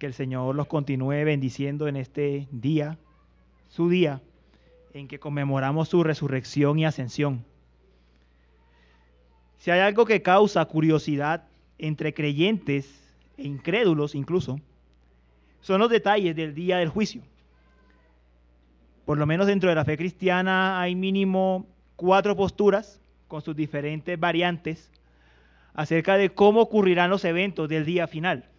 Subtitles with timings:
[0.00, 2.96] Que el Señor los continúe bendiciendo en este día,
[3.68, 4.22] su día,
[4.94, 7.44] en que conmemoramos su resurrección y ascensión.
[9.58, 14.58] Si hay algo que causa curiosidad entre creyentes e incrédulos incluso,
[15.60, 17.20] son los detalles del día del juicio.
[19.04, 24.18] Por lo menos dentro de la fe cristiana hay mínimo cuatro posturas con sus diferentes
[24.18, 24.90] variantes
[25.74, 28.49] acerca de cómo ocurrirán los eventos del día final.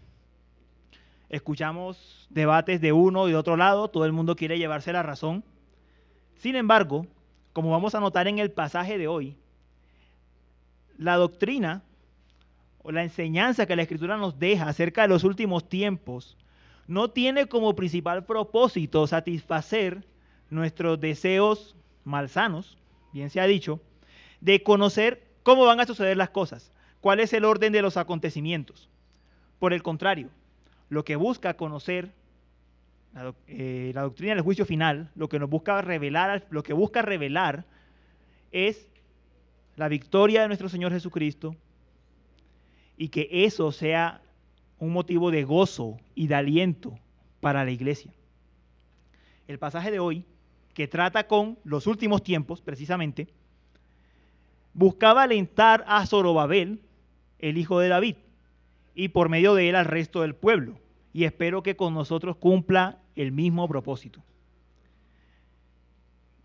[1.31, 5.45] Escuchamos debates de uno y de otro lado, todo el mundo quiere llevarse la razón.
[6.35, 7.07] Sin embargo,
[7.53, 9.37] como vamos a notar en el pasaje de hoy,
[10.97, 11.83] la doctrina
[12.83, 16.35] o la enseñanza que la Escritura nos deja acerca de los últimos tiempos
[16.85, 20.05] no tiene como principal propósito satisfacer
[20.49, 22.77] nuestros deseos malsanos,
[23.13, 23.79] bien se ha dicho,
[24.41, 28.89] de conocer cómo van a suceder las cosas, cuál es el orden de los acontecimientos.
[29.59, 30.29] Por el contrario,
[30.91, 32.11] lo que busca conocer
[33.13, 37.01] la, eh, la, doctrina del juicio final, lo que nos busca revelar, lo que busca
[37.01, 37.63] revelar
[38.51, 38.89] es
[39.77, 41.55] la victoria de nuestro Señor Jesucristo
[42.97, 44.21] y que eso sea
[44.79, 46.99] un motivo de gozo y de aliento
[47.39, 48.11] para la iglesia.
[49.47, 50.25] El pasaje de hoy,
[50.73, 53.29] que trata con los últimos tiempos, precisamente,
[54.73, 56.81] buscaba alentar a Zorobabel,
[57.39, 58.17] el hijo de David,
[58.93, 60.80] y por medio de él al resto del pueblo.
[61.13, 64.23] Y espero que con nosotros cumpla el mismo propósito.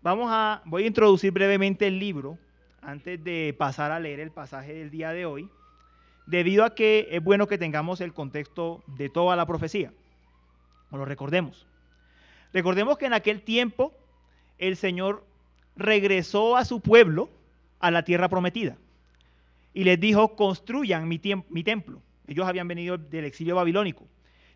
[0.01, 2.37] Vamos a, voy a introducir brevemente el libro
[2.81, 5.49] antes de pasar a leer el pasaje del día de hoy
[6.25, 9.91] debido a que es bueno que tengamos el contexto de toda la profecía.
[10.91, 11.65] O lo recordemos.
[12.53, 13.93] Recordemos que en aquel tiempo
[14.57, 15.25] el Señor
[15.75, 17.29] regresó a su pueblo
[17.79, 18.77] a la tierra prometida
[19.73, 22.01] y les dijo, construyan mi, mi templo.
[22.27, 24.07] Ellos habían venido del exilio babilónico.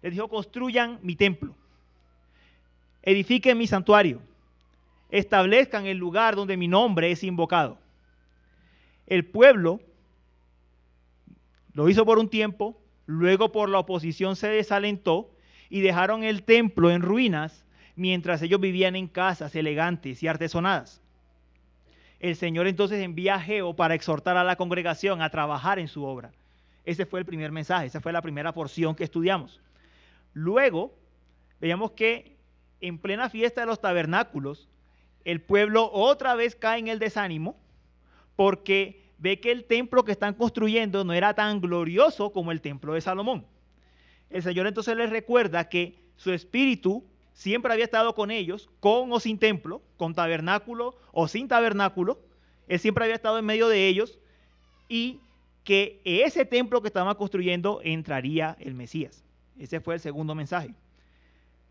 [0.01, 1.53] Les dijo, construyan mi templo,
[3.03, 4.21] edifiquen mi santuario,
[5.09, 7.77] establezcan el lugar donde mi nombre es invocado.
[9.05, 9.79] El pueblo
[11.73, 15.29] lo hizo por un tiempo, luego por la oposición se desalentó
[15.69, 17.63] y dejaron el templo en ruinas
[17.95, 21.01] mientras ellos vivían en casas elegantes y artesonadas.
[22.19, 26.03] El Señor entonces envía a Geo para exhortar a la congregación a trabajar en su
[26.03, 26.31] obra.
[26.85, 29.59] Ese fue el primer mensaje, esa fue la primera porción que estudiamos.
[30.33, 30.93] Luego,
[31.59, 32.37] veíamos que
[32.79, 34.69] en plena fiesta de los tabernáculos,
[35.23, 37.55] el pueblo otra vez cae en el desánimo
[38.35, 42.93] porque ve que el templo que están construyendo no era tan glorioso como el templo
[42.93, 43.45] de Salomón.
[44.31, 47.03] El Señor entonces les recuerda que su espíritu
[47.33, 52.19] siempre había estado con ellos, con o sin templo, con tabernáculo o sin tabernáculo.
[52.67, 54.17] Él siempre había estado en medio de ellos
[54.87, 55.19] y
[55.63, 59.23] que ese templo que estaban construyendo entraría el Mesías.
[59.59, 60.73] Ese fue el segundo mensaje.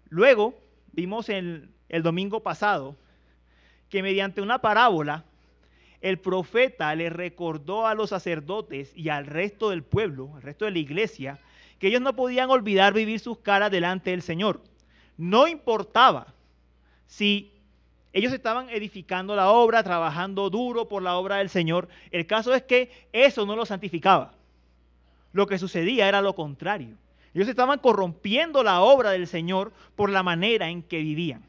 [0.08, 0.54] Luego
[0.92, 2.96] vimos el, el domingo pasado
[3.88, 5.24] que mediante una parábola
[6.00, 10.70] el profeta le recordó a los sacerdotes y al resto del pueblo, al resto de
[10.70, 11.38] la iglesia,
[11.78, 14.62] que ellos no podían olvidar vivir sus caras delante del Señor.
[15.16, 16.32] No importaba
[17.06, 17.52] si
[18.12, 21.88] ellos estaban edificando la obra, trabajando duro por la obra del Señor.
[22.10, 24.32] El caso es que eso no lo santificaba.
[25.32, 26.96] Lo que sucedía era lo contrario.
[27.34, 31.44] Ellos estaban corrompiendo la obra del Señor por la manera en que vivían.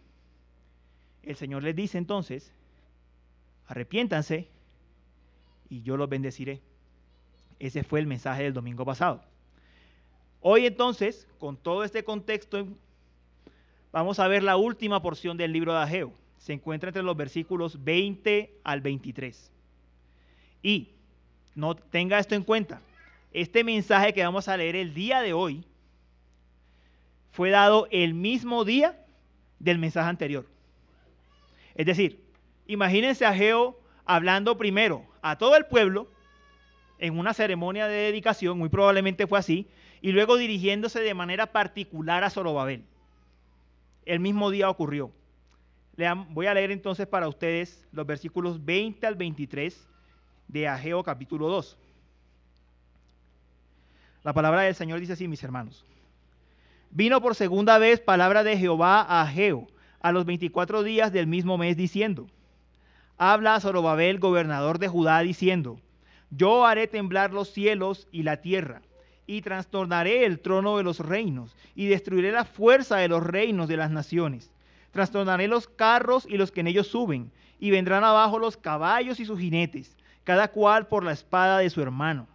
[1.24, 2.54] El Señor les dice entonces
[3.72, 4.50] arrepiéntanse
[5.70, 6.62] y yo los bendeciré.
[7.58, 9.24] Ese fue el mensaje del domingo pasado.
[10.42, 12.68] Hoy entonces, con todo este contexto,
[13.92, 16.12] vamos a ver la última porción del libro de Ageo.
[16.38, 19.52] Se encuentra entre los versículos 20 al 23.
[20.64, 20.90] Y
[21.56, 22.82] no tenga esto en cuenta.
[23.32, 25.64] Este mensaje que vamos a leer el día de hoy
[27.32, 29.00] fue dado el mismo día
[29.60, 30.46] del mensaje anterior.
[31.76, 32.22] Es decir,
[32.72, 36.08] Imagínense a Geo hablando primero a todo el pueblo
[37.00, 39.68] en una ceremonia de dedicación, muy probablemente fue así,
[40.02, 42.86] y luego dirigiéndose de manera particular a Zorobabel.
[44.06, 45.12] El mismo día ocurrió.
[46.30, 49.86] voy a leer entonces para ustedes los versículos 20 al 23
[50.48, 51.78] de Ageo capítulo 2.
[54.24, 55.84] La palabra del Señor dice así, mis hermanos.
[56.94, 59.68] Vino por segunda vez palabra de Jehová a Ageo
[60.02, 62.28] a los 24 días del mismo mes diciendo,
[63.18, 65.80] habla a Zorobabel, gobernador de Judá, diciendo,
[66.32, 68.82] yo haré temblar los cielos y la tierra,
[69.26, 73.78] y trastornaré el trono de los reinos, y destruiré la fuerza de los reinos de
[73.78, 74.52] las naciones.
[74.92, 79.26] Trastornaré los carros y los que en ellos suben, y vendrán abajo los caballos y
[79.26, 79.96] sus jinetes,
[80.26, 82.28] cada cual por la espada de su hermano.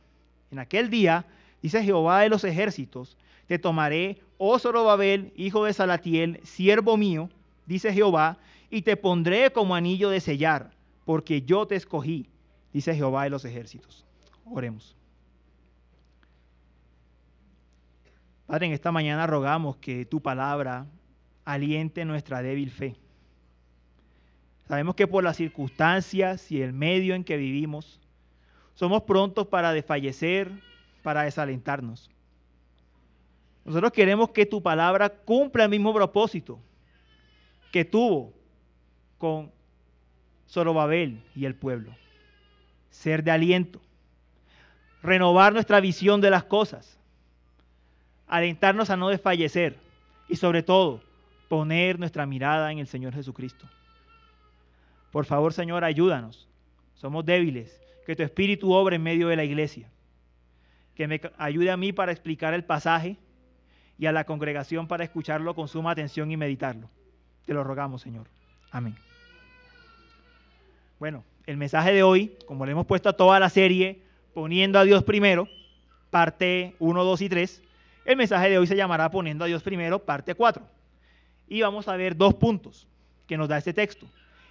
[0.50, 1.26] En aquel día
[1.62, 3.16] Dice Jehová de los ejércitos,
[3.46, 7.30] te tomaré, oh Zorobabel, hijo de Salatiel, siervo mío,
[7.66, 8.38] dice Jehová,
[8.70, 10.70] y te pondré como anillo de sellar,
[11.04, 12.28] porque yo te escogí,
[12.72, 14.04] dice Jehová de los ejércitos.
[14.44, 14.96] Oremos.
[18.46, 20.86] Padre, en esta mañana rogamos que tu palabra
[21.44, 22.96] aliente nuestra débil fe.
[24.68, 28.00] Sabemos que por las circunstancias y el medio en que vivimos,
[28.74, 30.50] somos prontos para desfallecer,
[31.02, 32.10] para desalentarnos.
[33.66, 36.60] Nosotros queremos que tu palabra cumpla el mismo propósito
[37.72, 38.32] que tuvo
[39.18, 39.50] con
[40.48, 41.92] Zorobabel y el pueblo.
[42.90, 43.80] Ser de aliento,
[45.02, 46.96] renovar nuestra visión de las cosas,
[48.28, 49.76] alentarnos a no desfallecer
[50.28, 51.02] y sobre todo
[51.48, 53.66] poner nuestra mirada en el Señor Jesucristo.
[55.10, 56.46] Por favor, Señor, ayúdanos.
[56.94, 57.82] Somos débiles.
[58.06, 59.90] Que tu Espíritu obre en medio de la iglesia.
[60.94, 63.16] Que me ayude a mí para explicar el pasaje
[63.98, 66.88] y a la congregación para escucharlo con suma atención y meditarlo.
[67.44, 68.26] Te lo rogamos, Señor.
[68.70, 68.96] Amén.
[70.98, 74.02] Bueno, el mensaje de hoy, como le hemos puesto a toda la serie,
[74.34, 75.48] poniendo a Dios primero,
[76.10, 77.62] parte 1, 2 y 3,
[78.04, 80.62] el mensaje de hoy se llamará Poniendo a Dios primero, parte 4.
[81.48, 82.86] Y vamos a ver dos puntos
[83.26, 84.06] que nos da este texto.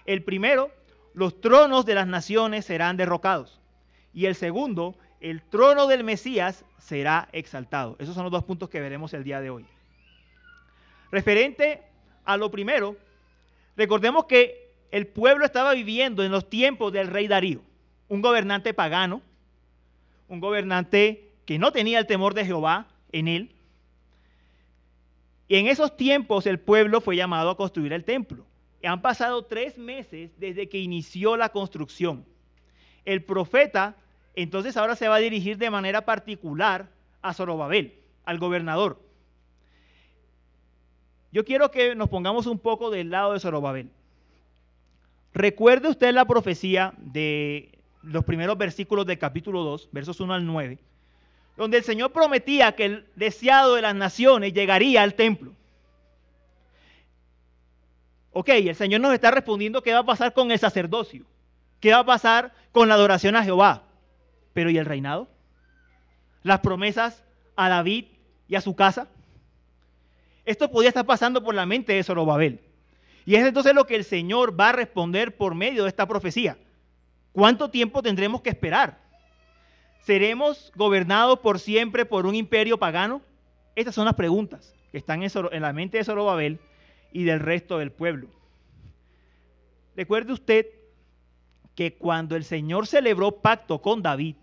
[0.06, 0.72] El primero,
[1.14, 3.60] los tronos de las naciones serán derrocados.
[4.14, 4.96] Y el segundo,
[5.26, 7.96] el trono del Mesías será exaltado.
[7.98, 9.66] Esos son los dos puntos que veremos el día de hoy.
[11.12, 11.82] Referente
[12.26, 12.96] a lo primero,
[13.76, 17.62] recordemos que el pueblo estaba viviendo en los tiempos del rey Darío,
[18.08, 19.24] un gobernante pagano,
[20.28, 23.56] un gobernante que no tenía el temor de Jehová en él.
[25.48, 28.46] Y en esos tiempos el pueblo fue llamado a construir el templo.
[28.80, 32.28] Y han pasado tres meses desde que inició la construcción.
[33.06, 33.96] El profeta
[34.36, 36.90] entonces ahora se va a dirigir de manera particular
[37.22, 37.94] a Zorobabel,
[38.26, 39.00] al gobernador.
[41.32, 43.90] Yo quiero que nos pongamos un poco del lado de Zorobabel.
[45.34, 50.80] Recuerde usted la profecía de los primeros versículos del capítulo 2, versos 1 al 9,
[51.58, 55.52] donde el Señor prometía que el deseado de las naciones llegaría al templo.
[58.32, 61.26] Ok, el Señor nos está respondiendo qué va a pasar con el sacerdocio,
[61.80, 63.85] qué va a pasar con la adoración a Jehová.
[64.56, 65.28] Pero ¿y el reinado?
[66.42, 67.22] Las promesas
[67.58, 68.06] a David
[68.48, 69.10] y a su casa.
[70.46, 72.62] Esto podía estar pasando por la mente de Zorobabel.
[73.26, 76.58] Y es entonces lo que el Señor va a responder por medio de esta profecía.
[77.34, 78.98] ¿Cuánto tiempo tendremos que esperar?
[80.04, 83.22] ¿Seremos gobernados por siempre por un imperio pagano?
[83.76, 86.62] Estas son las preguntas que están en, la mente de Zorobabel
[87.12, 88.30] y del resto del pueblo.
[89.98, 90.68] Recuerde usted
[91.76, 94.38] que cuando el Señor celebró pacto con David,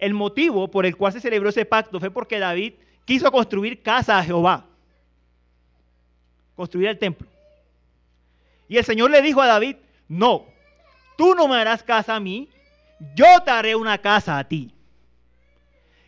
[0.00, 2.74] el motivo por el cual se celebró ese pacto fue porque David
[3.04, 4.66] quiso construir casa a Jehová
[6.60, 7.26] construir el templo.
[8.68, 9.76] Y el Señor le dijo a David,
[10.08, 10.44] no,
[11.16, 12.50] tú no me harás casa a mí,
[13.14, 14.70] yo te haré una casa a ti.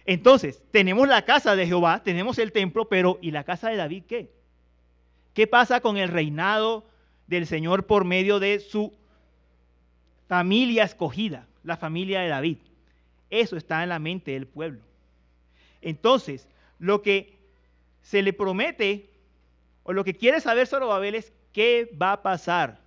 [0.05, 4.05] Entonces, tenemos la casa de Jehová, tenemos el templo, pero ¿y la casa de David
[4.07, 4.31] qué?
[5.33, 6.85] ¿Qué pasa con el reinado
[7.29, 8.93] del Señor por medio de su
[10.29, 12.59] familia escogida, la familia de David?
[13.33, 14.83] Eso está en la mente del pueblo.
[15.81, 16.47] Entonces,
[16.79, 17.39] lo que
[18.03, 19.09] se le promete
[19.85, 22.79] o lo que quiere saber Zorobabel es qué va a pasar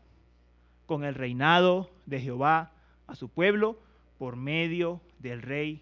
[0.85, 2.71] con el reinado de Jehová
[3.07, 3.79] a su pueblo
[4.19, 5.81] por medio del rey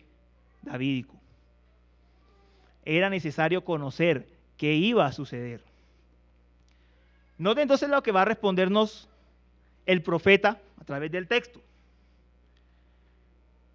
[0.62, 1.14] davídico.
[2.86, 5.62] Era necesario conocer qué iba a suceder.
[7.38, 9.10] Note entonces lo que va a respondernos
[9.86, 11.60] el profeta a través del texto.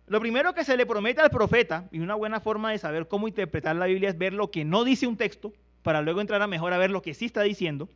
[0.08, 3.28] Lo primero que se le promete al profeta, y una buena forma de saber cómo
[3.28, 6.46] interpretar la Biblia es ver lo que no dice un texto para luego entrar a
[6.46, 7.88] mejor a ver lo que sí está diciendo.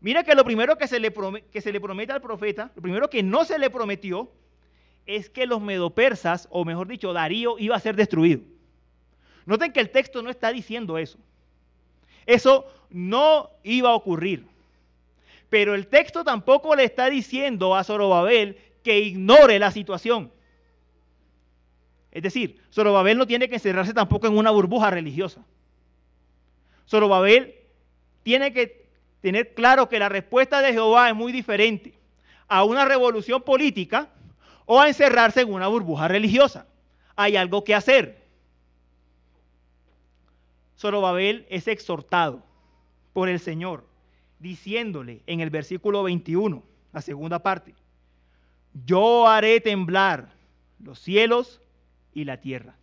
[0.00, 1.12] Mira que lo primero que se, le
[1.52, 4.30] que se le promete al profeta, lo primero que no se le prometió,
[5.06, 8.42] es que los medopersas, o mejor dicho, Darío, iba a ser destruido.
[9.44, 11.18] Noten que el texto no está diciendo eso.
[12.26, 14.46] Eso no iba a ocurrir.
[15.50, 20.30] Pero el texto tampoco le está diciendo a Zorobabel que ignore la situación.
[22.12, 25.42] Es decir, Zorobabel no tiene que encerrarse tampoco en una burbuja religiosa.
[26.86, 27.54] Zorobabel
[28.22, 28.86] tiene que
[29.22, 31.94] tener claro que la respuesta de Jehová es muy diferente
[32.48, 34.10] a una revolución política
[34.66, 36.66] o a encerrarse en una burbuja religiosa.
[37.16, 38.22] Hay algo que hacer.
[40.76, 42.42] Zorobabel es exhortado
[43.14, 43.86] por el Señor,
[44.38, 47.74] diciéndole en el versículo 21, la segunda parte,
[48.84, 50.30] yo haré temblar
[50.78, 51.61] los cielos
[52.14, 52.76] y la tierra.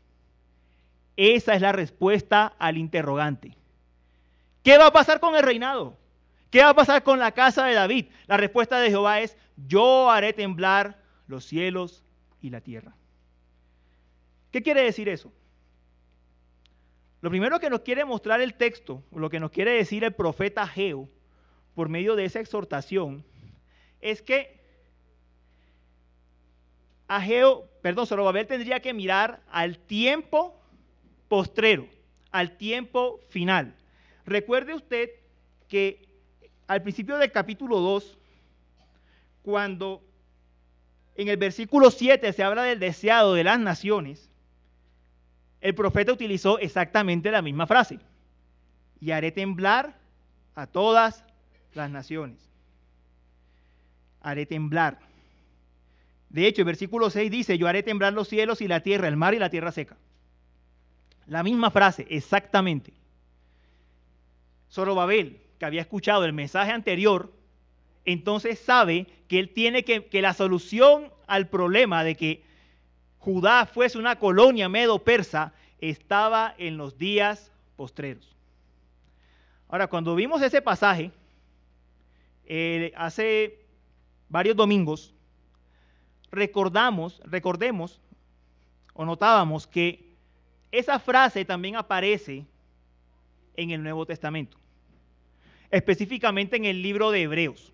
[1.15, 3.55] Esa es la respuesta al interrogante.
[4.63, 5.97] ¿Qué va a pasar con el reinado?
[6.49, 8.07] ¿Qué va a pasar con la casa de David?
[8.27, 12.03] La respuesta de Jehová es, yo haré temblar los cielos
[12.41, 12.95] y la tierra.
[14.51, 15.31] ¿Qué quiere decir eso?
[17.21, 20.65] Lo primero que nos quiere mostrar el texto, lo que nos quiere decir el profeta
[20.65, 21.09] Geo,
[21.75, 23.25] por medio de esa exhortación,
[24.01, 24.58] es que
[27.09, 30.55] Ageo, perdón, Zorobabel tendría que mirar al tiempo
[31.27, 31.87] postrero,
[32.31, 33.75] al tiempo final.
[34.27, 35.09] Recuerde usted
[35.67, 36.07] que
[36.67, 38.15] al principio del capítulo 2,
[39.41, 40.03] cuando
[41.15, 44.29] en el versículo 7 se habla del deseado de las naciones,
[45.61, 47.99] el profeta utilizó exactamente la misma frase.
[49.01, 49.97] Y haré temblar
[50.53, 51.23] a todas
[51.73, 52.37] las naciones.
[54.21, 55.08] Haré temblar.
[56.29, 59.17] De hecho, el versículo 6 dice, yo haré temblar los cielos y la tierra, el
[59.17, 59.97] mar y la tierra seca.
[61.25, 62.93] La misma frase, exactamente.
[64.75, 67.33] Babel, que había escuchado el mensaje anterior,
[68.05, 72.43] entonces sabe que él tiene que, que la solución al problema de que
[73.19, 78.35] Judá fuese una colonia medo-persa estaba en los días postreros.
[79.67, 81.11] Ahora, cuando vimos ese pasaje,
[82.45, 83.59] eh, hace
[84.29, 85.13] varios domingos,
[86.31, 87.99] recordamos, recordemos
[88.93, 90.09] o notábamos que
[90.71, 92.45] esa frase también aparece
[93.55, 94.57] en el Nuevo Testamento,
[95.71, 97.73] específicamente en el libro de Hebreos.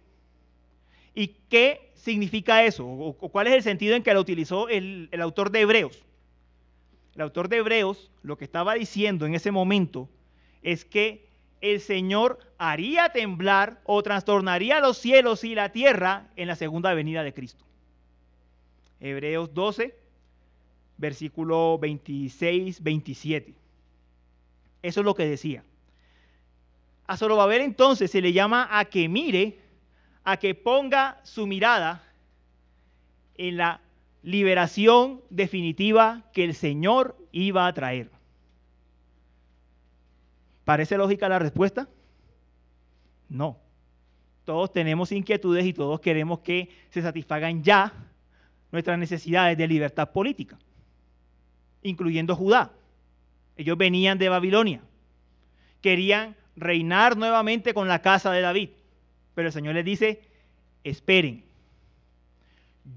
[1.14, 2.86] ¿Y qué significa eso?
[2.86, 6.04] ¿O cuál es el sentido en que lo utilizó el, el autor de Hebreos?
[7.16, 10.10] El autor de Hebreos lo que estaba diciendo en ese momento
[10.62, 11.26] es que
[11.62, 17.24] el Señor haría temblar o trastornaría los cielos y la tierra en la segunda venida
[17.24, 17.65] de Cristo.
[19.06, 19.96] Hebreos 12,
[20.98, 23.54] versículo 26, 27.
[24.82, 25.64] Eso es lo que decía.
[27.06, 29.60] A Zorobabel entonces se le llama a que mire,
[30.24, 32.04] a que ponga su mirada
[33.38, 33.80] en la
[34.24, 38.10] liberación definitiva que el Señor iba a traer.
[40.64, 41.88] ¿Parece lógica la respuesta?
[43.30, 43.60] No.
[44.46, 47.94] Todos tenemos inquietudes y todos queremos que se satisfagan ya
[48.76, 50.60] nuestras necesidades de libertad política,
[51.82, 52.72] incluyendo Judá.
[53.58, 54.82] Ellos venían de Babilonia.
[55.82, 58.70] Querían reinar nuevamente con la casa de David.
[59.34, 60.22] Pero el Señor les dice,
[60.84, 61.44] esperen,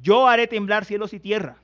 [0.02, 1.56] yo haré temblar cielos y tierra.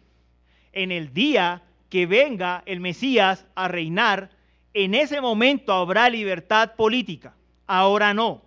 [0.73, 4.30] En el día que venga el Mesías a reinar,
[4.73, 7.35] en ese momento habrá libertad política.
[7.66, 8.42] Ahora no.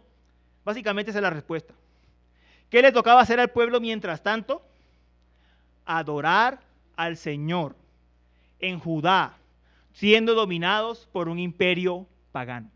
[0.66, 1.74] Básicamente esa es la respuesta.
[2.70, 4.67] ¿Qué le tocaba hacer al pueblo mientras tanto?
[5.88, 6.60] Adorar
[6.96, 7.76] al Señor
[8.60, 9.38] en Judá,
[9.94, 12.70] siendo dominados por un imperio pagano.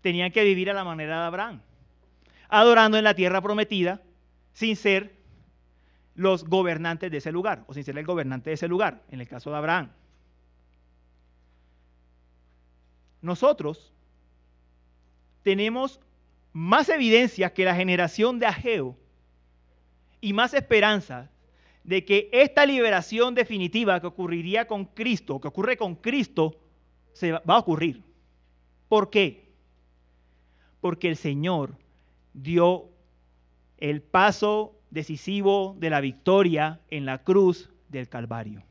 [0.00, 1.60] Tenían que vivir a la manera de Abraham,
[2.48, 4.00] adorando en la tierra prometida,
[4.52, 5.14] sin ser
[6.14, 9.28] los gobernantes de ese lugar, o sin ser el gobernante de ese lugar, en el
[9.28, 9.90] caso de Abraham.
[13.22, 13.92] Nosotros
[15.42, 16.00] tenemos
[16.52, 18.96] más evidencia que la generación de Ageo
[20.20, 21.30] y más esperanza
[21.84, 26.56] de que esta liberación definitiva que ocurriría con Cristo, que ocurre con Cristo,
[27.12, 28.02] se va a ocurrir.
[28.88, 29.52] ¿Por qué?
[30.80, 31.76] Porque el Señor
[32.34, 32.88] dio
[33.78, 38.62] el paso decisivo de la victoria en la cruz del Calvario.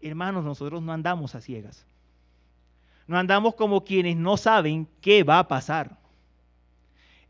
[0.00, 1.86] Hermanos, nosotros no andamos a ciegas.
[3.06, 5.98] No andamos como quienes no saben qué va a pasar.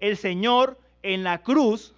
[0.00, 1.94] El Señor en la cruz,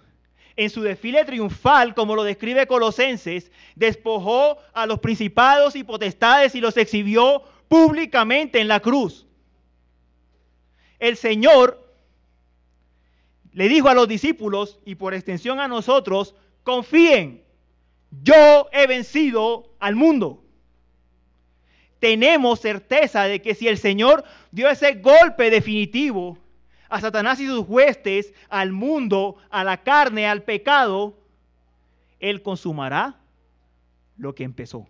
[0.63, 6.61] en su desfile triunfal, como lo describe Colosenses, despojó a los principados y potestades y
[6.61, 9.25] los exhibió públicamente en la cruz.
[10.99, 11.83] El Señor
[13.53, 17.43] le dijo a los discípulos y por extensión a nosotros, confíen,
[18.21, 20.43] yo he vencido al mundo.
[21.97, 26.37] Tenemos certeza de que si el Señor dio ese golpe definitivo
[26.91, 31.17] a Satanás y sus huestes, al mundo, a la carne, al pecado,
[32.19, 33.15] Él consumará
[34.17, 34.85] lo que empezó.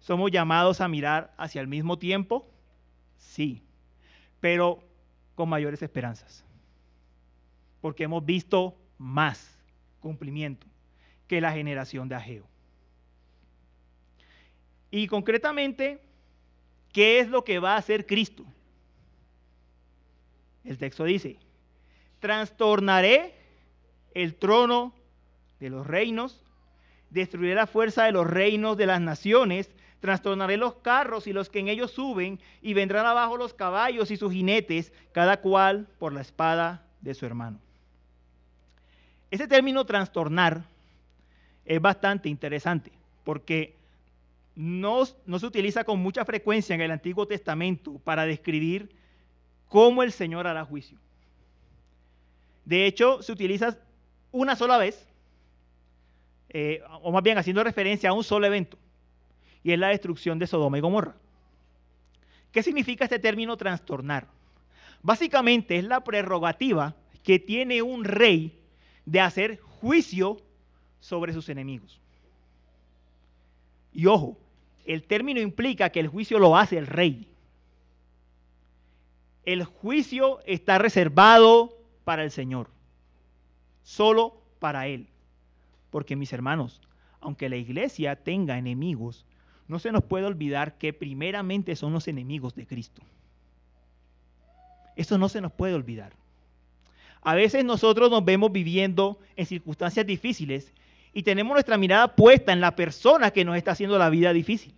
[0.00, 2.48] ¿Somos llamados a mirar hacia el mismo tiempo?
[3.18, 3.62] Sí,
[4.40, 4.82] pero
[5.34, 6.46] con mayores esperanzas.
[7.82, 9.54] Porque hemos visto más
[10.00, 10.66] cumplimiento
[11.26, 12.46] que la generación de Ageo.
[14.90, 16.00] Y concretamente,
[16.90, 18.46] ¿qué es lo que va a hacer Cristo?
[20.64, 21.36] El texto dice,
[22.20, 23.34] trastornaré
[24.14, 24.92] el trono
[25.60, 26.42] de los reinos
[27.10, 31.60] destruiré la fuerza de los reinos de las naciones, trastornaré los carros y los que
[31.60, 36.20] en ellos suben, y vendrán abajo los caballos y sus jinetes, cada cual por la
[36.20, 37.58] espada de su hermano.
[39.30, 40.62] Ese término trastornar
[41.64, 42.92] es bastante interesante,
[43.24, 43.74] porque
[44.54, 48.90] no, no, se utiliza con mucha frecuencia en el Antiguo Testamento para describir
[49.68, 50.98] cómo el Señor hará juicio.
[52.64, 53.78] De hecho, se utiliza
[54.30, 55.06] una sola vez,
[56.50, 58.78] eh, o más bien haciendo referencia a un solo evento,
[59.62, 61.14] y es la destrucción de Sodoma y Gomorra.
[62.52, 64.26] ¿Qué significa este término trastornar?
[65.02, 68.58] Básicamente es la prerrogativa que tiene un rey
[69.04, 70.38] de hacer juicio
[71.00, 72.00] sobre sus enemigos.
[73.92, 74.38] Y ojo,
[74.84, 77.28] el término implica que el juicio lo hace el rey.
[79.48, 81.74] El juicio está reservado
[82.04, 82.68] para el Señor,
[83.82, 85.06] solo para Él.
[85.88, 86.82] Porque mis hermanos,
[87.22, 89.24] aunque la iglesia tenga enemigos,
[89.66, 93.00] no se nos puede olvidar que primeramente son los enemigos de Cristo.
[94.96, 96.12] Eso no se nos puede olvidar.
[97.22, 100.74] A veces nosotros nos vemos viviendo en circunstancias difíciles
[101.14, 104.74] y tenemos nuestra mirada puesta en la persona que nos está haciendo la vida difícil.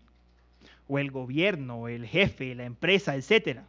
[0.87, 3.63] O el gobierno, el jefe, la empresa, etc.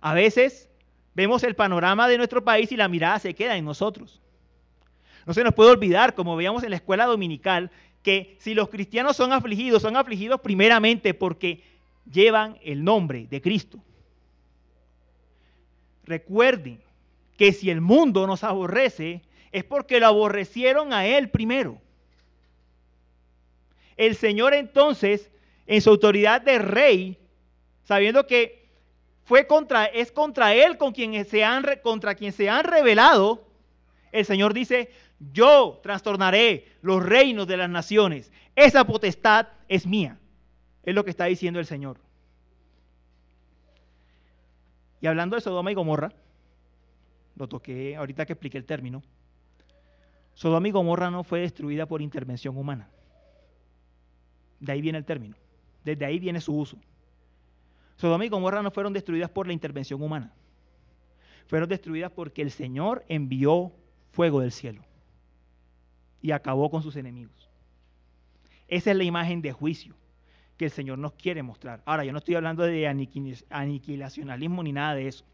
[0.00, 0.68] A veces
[1.14, 4.20] vemos el panorama de nuestro país y la mirada se queda en nosotros.
[5.24, 7.70] No se nos puede olvidar, como veíamos en la escuela dominical,
[8.02, 11.64] que si los cristianos son afligidos, son afligidos primeramente porque
[12.10, 13.80] llevan el nombre de Cristo.
[16.04, 16.80] Recuerden
[17.36, 21.80] que si el mundo nos aborrece, es porque lo aborrecieron a Él primero.
[23.96, 25.30] El Señor entonces,
[25.66, 27.18] en su autoridad de rey,
[27.84, 28.65] sabiendo que
[29.26, 33.44] fue contra, es contra él con quien se han, contra quien se han revelado,
[34.12, 34.88] el Señor dice,
[35.32, 38.30] yo trastornaré los reinos de las naciones.
[38.54, 40.16] Esa potestad es mía.
[40.84, 41.98] Es lo que está diciendo el Señor.
[45.00, 46.12] Y hablando de Sodoma y Gomorra,
[47.34, 49.02] lo toqué ahorita que expliqué el término,
[50.34, 52.88] Sodoma y Gomorra no fue destruida por intervención humana.
[54.60, 55.34] De ahí viene el término.
[55.84, 56.78] Desde ahí viene su uso.
[57.96, 60.32] Sodoma y Gomorra no fueron destruidas por la intervención humana.
[61.46, 63.72] Fueron destruidas porque el Señor envió
[64.12, 64.82] fuego del cielo
[66.20, 67.48] y acabó con sus enemigos.
[68.68, 69.94] Esa es la imagen de juicio
[70.56, 71.82] que el Señor nos quiere mostrar.
[71.84, 72.88] Ahora, yo no estoy hablando de
[73.50, 75.24] aniquilacionalismo ni nada de eso.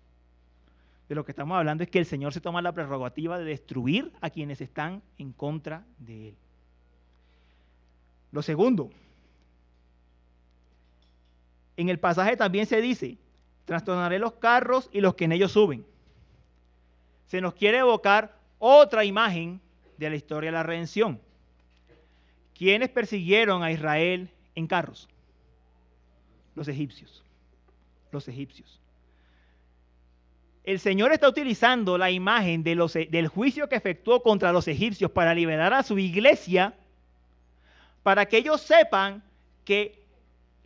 [1.09, 4.13] De lo que estamos hablando es que el Señor se toma la prerrogativa de destruir
[4.21, 6.37] a quienes están en contra de Él.
[8.33, 8.91] Lo segundo,
[11.83, 13.19] en el pasaje también se dice,
[13.65, 15.85] trastornaré los carros y los que en ellos suben.
[17.27, 19.61] Se nos quiere evocar otra imagen
[19.97, 21.21] de la historia de la redención.
[22.55, 25.09] ¿Quiénes persiguieron a Israel en carros?
[26.55, 27.23] Los egipcios.
[28.11, 28.81] Los egipcios.
[30.65, 35.35] El Señor está utilizando la imagen los, del juicio que efectuó contra los egipcios para
[35.35, 36.75] liberar a su iglesia,
[38.03, 39.23] para que ellos sepan
[39.65, 40.02] que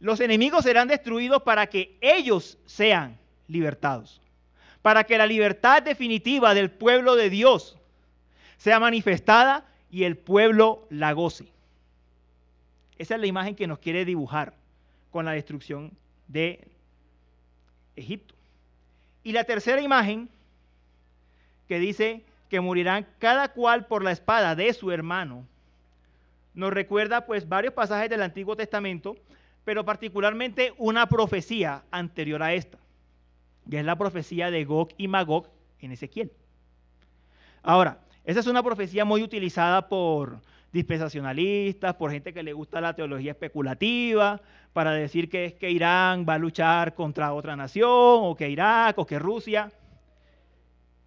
[0.00, 4.20] los enemigos serán destruidos para que ellos sean libertados.
[4.82, 7.76] Para que la libertad definitiva del pueblo de Dios
[8.58, 11.46] sea manifestada y el pueblo la goce.
[12.98, 14.54] Esa es la imagen que nos quiere dibujar
[15.10, 15.92] con la destrucción
[16.28, 16.66] de
[17.94, 18.34] Egipto.
[19.22, 20.28] Y la tercera imagen
[21.68, 25.46] que dice que morirán cada cual por la espada de su hermano,
[26.54, 29.16] nos recuerda pues varios pasajes del Antiguo Testamento
[29.66, 32.78] pero particularmente una profecía anterior a esta,
[33.68, 35.48] que es la profecía de Gog y Magog
[35.80, 36.30] en Ezequiel.
[37.64, 42.94] Ahora, esa es una profecía muy utilizada por dispensacionalistas, por gente que le gusta la
[42.94, 44.40] teología especulativa,
[44.72, 48.96] para decir que es que Irán va a luchar contra otra nación, o que Irak,
[49.00, 49.72] o que Rusia.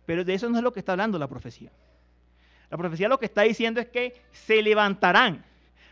[0.05, 1.71] Pero de eso no es lo que está hablando la profecía.
[2.69, 5.45] La profecía lo que está diciendo es que se levantarán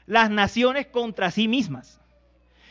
[0.05, 2.01] las naciones contra sí mismas.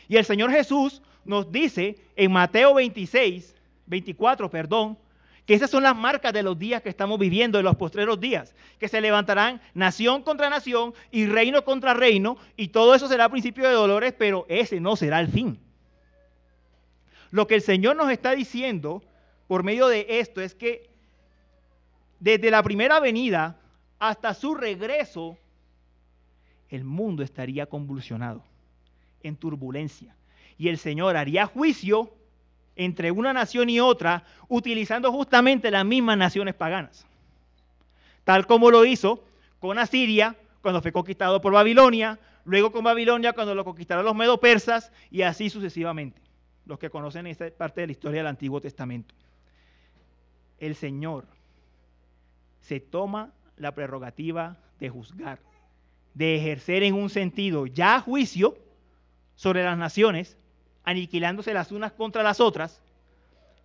[0.07, 4.97] Y el Señor Jesús nos dice en Mateo 26, 24, perdón,
[5.45, 8.53] que esas son las marcas de los días que estamos viviendo, de los postreros días,
[8.79, 13.67] que se levantarán nación contra nación y reino contra reino, y todo eso será principio
[13.67, 15.59] de dolores, pero ese no será el fin.
[17.31, 19.03] Lo que el Señor nos está diciendo
[19.47, 20.89] por medio de esto es que
[22.19, 23.57] desde la primera venida
[23.99, 25.37] hasta su regreso,
[26.69, 28.43] el mundo estaría convulsionado
[29.23, 30.15] en turbulencia.
[30.57, 32.13] Y el Señor haría juicio
[32.75, 37.05] entre una nación y otra utilizando justamente las mismas naciones paganas.
[38.23, 39.23] Tal como lo hizo
[39.59, 44.91] con Asiria cuando fue conquistado por Babilonia, luego con Babilonia cuando lo conquistaron los medo-persas
[45.11, 46.21] y así sucesivamente.
[46.65, 49.15] Los que conocen esta parte de la historia del Antiguo Testamento.
[50.59, 51.25] El Señor
[52.61, 55.39] se toma la prerrogativa de juzgar,
[56.13, 58.57] de ejercer en un sentido ya juicio
[59.37, 60.35] sobre las naciones,
[60.83, 62.81] aniquilándose las unas contra las otras,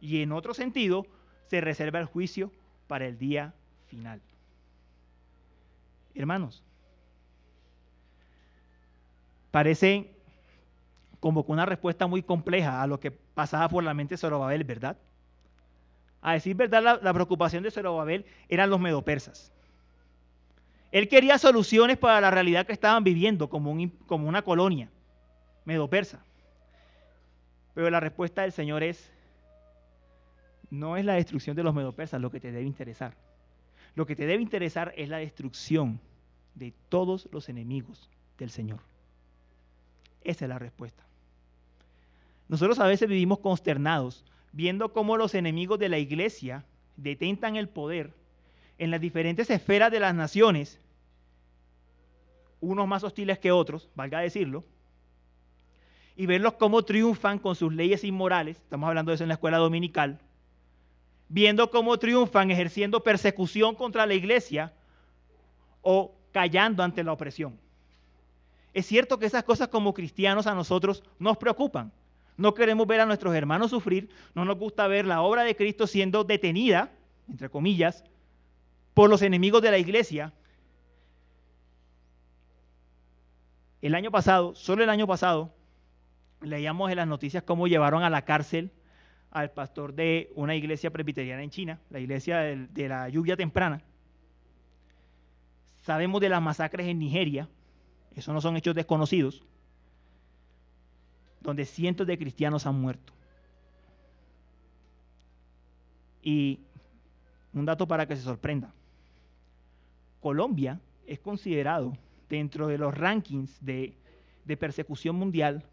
[0.01, 1.07] y en otro sentido
[1.49, 2.53] se reserva el juicio
[2.87, 3.55] para el día
[3.89, 4.21] final.
[6.15, 6.63] Hermanos,
[9.51, 10.11] parece
[11.21, 14.99] como una respuesta muy compleja a lo que pasaba por la mente de Zorobabel, ¿verdad?
[16.21, 19.53] A decir verdad, la, preocupación de Zorobabel eran los medopersas.
[20.91, 23.75] Él quería soluciones para la realidad que estaban viviendo como,
[24.07, 24.91] como una colonia
[25.65, 26.21] medo-persa.
[27.75, 29.11] Pero la respuesta del Señor es,
[30.71, 33.15] no es la destrucción de los medo-persas lo que te debe interesar.
[33.95, 36.01] Lo que te debe interesar es la destrucción
[36.55, 38.81] de todos los enemigos del Señor.
[40.25, 41.03] Esa es la respuesta.
[42.49, 46.65] Nosotros a veces vivimos consternados viendo cómo los enemigos de la iglesia
[46.97, 48.13] detentan el poder
[48.79, 50.79] en las diferentes esferas de las naciones,
[52.61, 54.65] unos más hostiles que otros, valga decirlo,
[56.17, 59.59] y verlos cómo triunfan con sus leyes inmorales, estamos hablando de eso en la escuela
[59.59, 60.19] dominical,
[61.29, 64.73] viendo cómo triunfan ejerciendo persecución contra la iglesia
[65.81, 67.59] o callando ante la opresión.
[68.75, 71.93] Es cierto que esas cosas como cristianos a nosotros nos preocupan.
[72.37, 75.87] No queremos ver a nuestros hermanos sufrir, no nos gusta ver la obra de Cristo
[75.87, 76.91] siendo detenida,
[77.29, 78.05] entre comillas,
[78.95, 80.33] por los enemigos de la iglesia.
[83.83, 85.51] El año pasado, solo el año pasado,
[86.43, 88.71] leíamos en las noticias cómo llevaron a la cárcel
[89.31, 93.83] al pastor de una iglesia presbiteriana en China, la iglesia de, la lluvia temprana.
[95.81, 97.49] Sabemos de las masacres en Nigeria,
[98.15, 99.43] eso no son hechos desconocidos,
[101.41, 103.13] donde cientos de cristianos han muerto.
[106.23, 106.61] Y
[107.55, 108.73] un dato para que se sorprenda.
[110.21, 111.97] Colombia es considerado
[112.29, 113.97] dentro de los rankings de,
[114.45, 115.65] de persecución mundial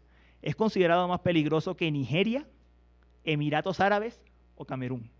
[0.42, 2.46] es considerado más peligroso que Nigeria,
[3.24, 4.20] Emiratos Árabes
[4.56, 5.10] o Camerún.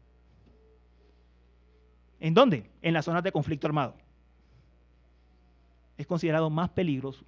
[2.19, 2.71] ¿En dónde?
[2.83, 3.95] En las zonas de conflicto armado.
[5.97, 7.25] Es considerado más peligroso.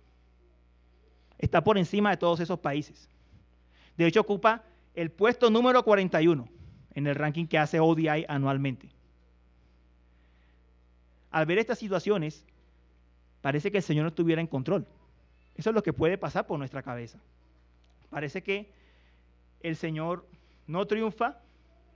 [1.38, 3.08] Está por encima de todos esos países.
[3.96, 4.62] De hecho, ocupa
[4.94, 6.48] el puesto número 41
[6.94, 8.88] en el ranking que hace ODI anualmente.
[11.30, 12.44] Al ver estas situaciones,
[13.40, 14.86] parece que el Señor no estuviera en control.
[15.56, 17.18] Eso es lo que puede pasar por nuestra cabeza.
[18.12, 18.70] Parece que
[19.62, 20.28] el Señor
[20.66, 21.38] no triunfa,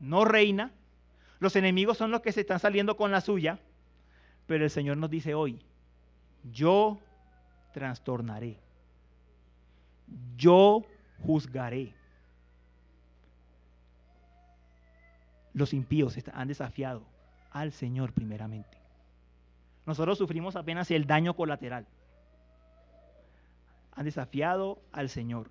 [0.01, 0.73] no reina,
[1.41, 3.59] los enemigos son los que se están saliendo con la suya,
[4.47, 5.61] pero el Señor nos dice hoy,
[6.51, 6.99] yo
[7.75, 8.57] trastornaré,
[10.39, 10.87] yo
[11.21, 11.93] juzgaré.
[15.53, 17.03] Los impíos han desafiado
[17.51, 18.79] al Señor primeramente.
[19.85, 21.87] Nosotros sufrimos apenas el daño colateral.
[23.95, 25.51] Han desafiado al Señor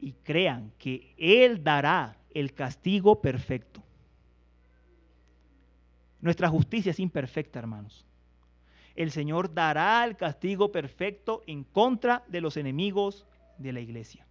[0.00, 3.82] y crean que Él dará el castigo perfecto.
[6.20, 8.06] Nuestra justicia es imperfecta, hermanos.
[8.94, 13.26] El Señor dará el castigo perfecto en contra de los enemigos
[13.58, 14.26] de la iglesia.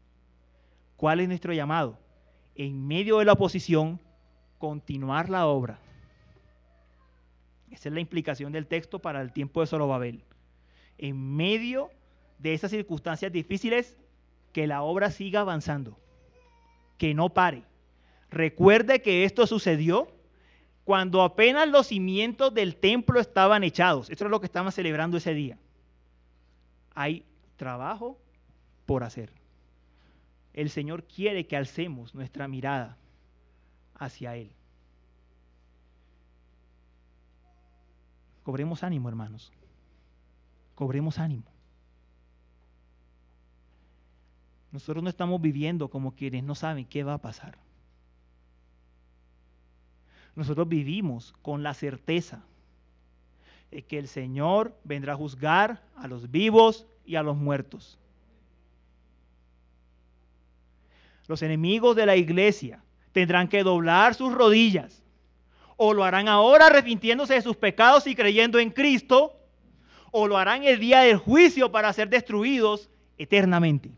[0.95, 1.97] ¿Cuál es nuestro llamado?
[2.55, 3.99] En medio de la oposición,
[4.57, 5.79] continuar la obra.
[7.71, 10.23] Esa es la implicación del texto para el tiempo de Zorobabel.
[10.97, 11.89] En medio
[12.39, 13.97] de esas circunstancias difíciles,
[14.51, 15.97] que la obra siga avanzando,
[16.97, 17.63] que no pare.
[18.29, 20.07] Recuerde que esto sucedió
[20.83, 24.09] cuando apenas los cimientos del templo estaban echados.
[24.09, 25.57] Esto es lo que estamos celebrando ese día.
[26.95, 27.25] Hay
[27.57, 28.19] trabajo
[28.85, 29.31] por hacer.
[30.53, 32.97] El Señor quiere que alcemos nuestra mirada
[33.95, 34.51] hacia Él.
[38.43, 39.51] Cobremos ánimo, hermanos.
[40.73, 41.58] Cobremos ánimo.
[44.71, 47.57] Nosotros no estamos viviendo como quienes no saben qué va a pasar.
[50.35, 52.43] Nosotros vivimos con la certeza
[53.71, 57.97] de que el Señor vendrá a juzgar a los vivos y a los muertos.
[61.27, 65.03] Los enemigos de la iglesia tendrán que doblar sus rodillas
[65.77, 69.35] o lo harán ahora arrepintiéndose de sus pecados y creyendo en Cristo,
[70.11, 73.91] o lo harán el día del juicio para ser destruidos eternamente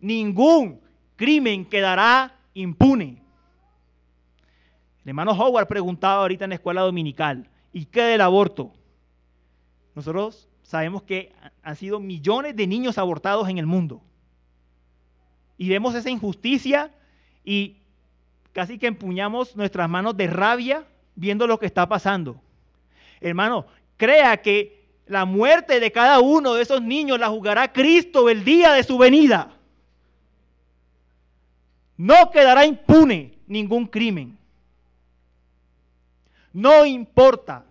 [0.00, 0.80] ningún
[1.16, 3.22] crimen quedará impune.
[5.04, 8.72] El hermano Howard preguntaba ahorita en la escuela dominical, ¿y qué del aborto?
[9.94, 11.32] Nosotros sabemos que
[11.62, 14.02] han sido millones de niños abortados en el mundo.
[15.58, 16.90] Y vemos esa injusticia
[17.44, 17.76] y
[18.52, 20.84] casi que empuñamos nuestras manos de rabia
[21.14, 22.40] viendo lo que está pasando.
[23.20, 28.44] Hermano, crea que la muerte de cada uno de esos niños la jugará Cristo el
[28.44, 29.59] día de su venida.
[32.00, 34.38] No quedará impune ningún crimen.
[36.50, 37.66] No importa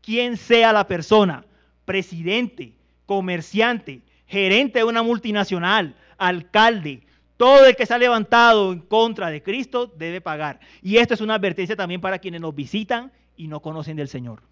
[0.00, 1.44] quién sea la persona,
[1.84, 7.02] presidente, comerciante, gerente de una multinacional, alcalde,
[7.36, 10.60] todo el que se ha levantado en contra de Cristo debe pagar.
[10.80, 14.44] Y esto es una advertencia también para quienes nos visitan y no conocen del Señor.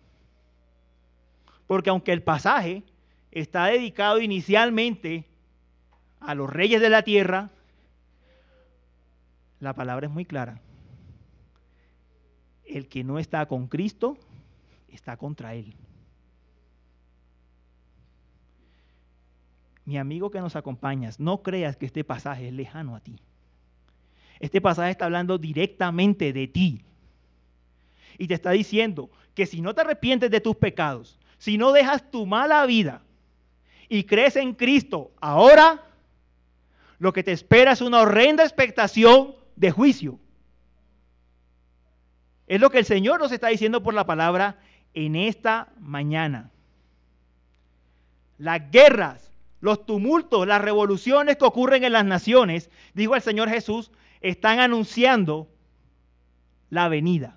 [1.69, 2.83] Porque aunque el pasaje
[3.31, 5.27] está dedicado inicialmente
[6.19, 7.51] a los reyes de la tierra,
[9.63, 10.61] la palabra es muy clara.
[12.65, 14.19] El que no está con Cristo
[14.89, 15.73] está contra Él.
[19.85, 23.21] Mi amigo que nos acompañas, no creas que este pasaje es lejano a ti.
[24.41, 26.85] Este pasaje está hablando directamente de ti.
[28.19, 32.11] Y te está diciendo que si no te arrepientes de tus pecados, si no dejas
[32.11, 33.03] tu mala vida
[33.89, 35.85] y crees en Cristo ahora,
[36.99, 40.19] lo que te espera es una horrenda expectación de juicio.
[42.47, 44.59] Es lo que el Señor nos está diciendo por la palabra
[44.95, 46.51] en esta mañana.
[48.39, 53.91] Las guerras, los tumultos, las revoluciones que ocurren en las naciones, dijo el Señor Jesús,
[54.21, 55.49] están anunciando
[56.71, 57.37] la venida.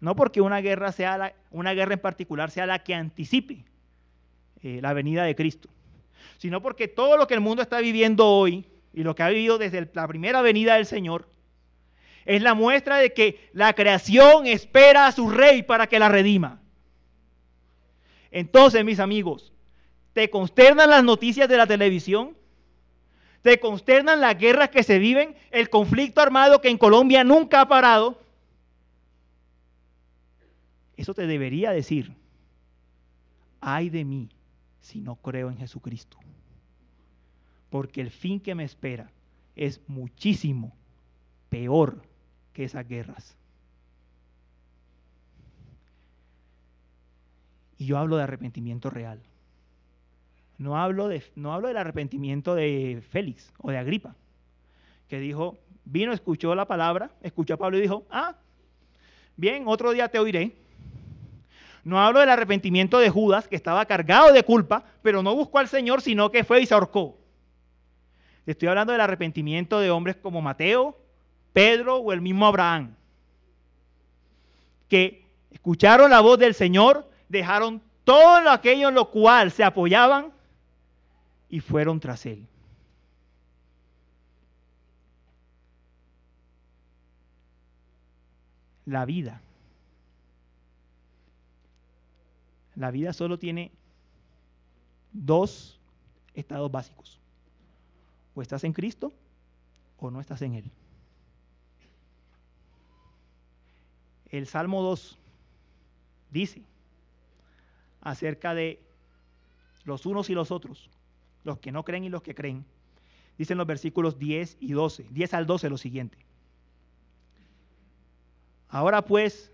[0.00, 3.64] No porque una guerra sea una guerra en particular sea la que anticipe
[4.62, 5.68] eh, la venida de Cristo,
[6.38, 9.58] sino porque todo lo que el mundo está viviendo hoy y lo que ha vivido
[9.58, 11.28] desde la primera venida del Señor
[12.24, 16.60] es la muestra de que la creación espera a su rey para que la redima.
[18.30, 19.52] Entonces, mis amigos,
[20.12, 22.36] ¿te consternan las noticias de la televisión?
[23.42, 25.34] ¿Te consternan las guerras que se viven?
[25.50, 28.20] El conflicto armado que en Colombia nunca ha parado.
[30.96, 32.14] Eso te debería decir,
[33.60, 34.28] ay de mí
[34.80, 36.18] si no creo en Jesucristo.
[37.70, 39.10] Porque el fin que me espera
[39.56, 40.72] es muchísimo
[41.48, 42.02] peor
[42.52, 43.36] que esas guerras.
[47.78, 49.20] Y yo hablo de arrepentimiento real.
[50.58, 54.14] No hablo, de, no hablo del arrepentimiento de Félix o de Agripa,
[55.08, 55.56] que dijo,
[55.86, 58.36] vino, escuchó la palabra, escuchó a Pablo y dijo, ah,
[59.36, 60.54] bien, otro día te oiré.
[61.82, 65.68] No hablo del arrepentimiento de Judas, que estaba cargado de culpa, pero no buscó al
[65.68, 67.19] Señor, sino que fue y se ahorcó.
[68.46, 70.98] Estoy hablando del arrepentimiento de hombres como Mateo,
[71.52, 72.94] Pedro o el mismo Abraham,
[74.88, 80.32] que escucharon la voz del Señor, dejaron todo aquello en lo cual se apoyaban
[81.48, 82.46] y fueron tras él.
[88.86, 89.40] La vida.
[92.74, 93.70] La vida solo tiene
[95.12, 95.78] dos
[96.34, 97.19] estados básicos.
[98.40, 99.12] O estás en Cristo
[99.98, 100.70] o no estás en Él.
[104.30, 105.18] El Salmo 2
[106.30, 106.62] dice
[108.00, 108.80] acerca de
[109.84, 110.88] los unos y los otros,
[111.44, 112.64] los que no creen y los que creen.
[113.36, 116.16] Dicen los versículos 10 y 12, 10 al 12 lo siguiente.
[118.70, 119.52] Ahora pues,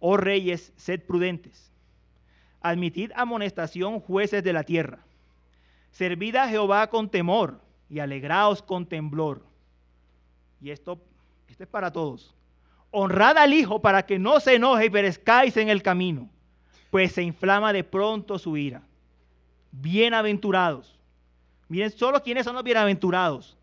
[0.00, 1.70] oh reyes, sed prudentes.
[2.62, 5.04] Admitid amonestación, jueces de la tierra.
[5.90, 7.62] Servid a Jehová con temor
[7.94, 9.42] y alegraos con temblor.
[10.60, 10.98] Y esto,
[11.48, 12.34] esto es para todos
[12.96, 16.28] honrad al Hijo para que no se enoje y perezcáis en el camino,
[16.90, 18.82] pues se inflama de pronto su ira.
[19.72, 20.96] Bienaventurados.
[21.68, 23.56] Miren, solo quienes son los bienaventurados.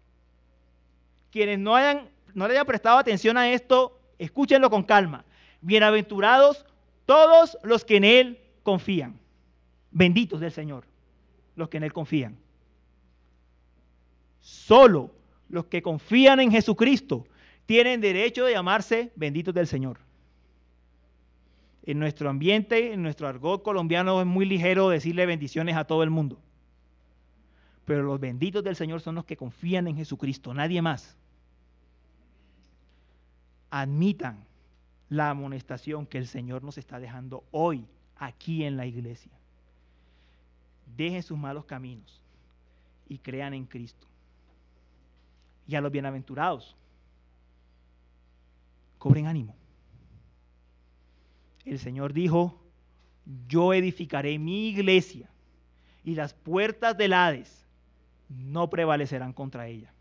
[1.31, 5.23] Quienes no, hayan, no le hayan prestado atención a esto, escúchenlo con calma.
[5.61, 6.65] Bienaventurados
[7.05, 9.17] todos los que en Él confían.
[9.91, 10.83] Benditos del Señor,
[11.55, 12.37] los que en Él confían.
[14.65, 15.11] Solo
[15.49, 17.25] los que confían en Jesucristo
[17.65, 19.97] tienen derecho de llamarse benditos del Señor.
[21.83, 26.11] En nuestro ambiente, en nuestro argot colombiano es muy ligero decirle bendiciones a todo el
[26.11, 26.37] mundo.
[27.85, 31.17] Pero los benditos del Señor son los que confían en Jesucristo, nadie más.
[33.71, 34.45] Admitan
[35.09, 37.83] la amonestación que el Señor nos está dejando hoy
[38.15, 39.31] aquí en la iglesia.
[40.95, 42.21] Dejen sus malos caminos
[43.09, 44.10] y crean en Cristo.
[45.71, 46.75] Y a los bienaventurados,
[48.97, 49.55] cobren ánimo.
[51.63, 52.61] El Señor dijo,
[53.47, 55.29] yo edificaré mi iglesia
[56.03, 57.65] y las puertas del Hades
[58.27, 59.93] no prevalecerán contra ella.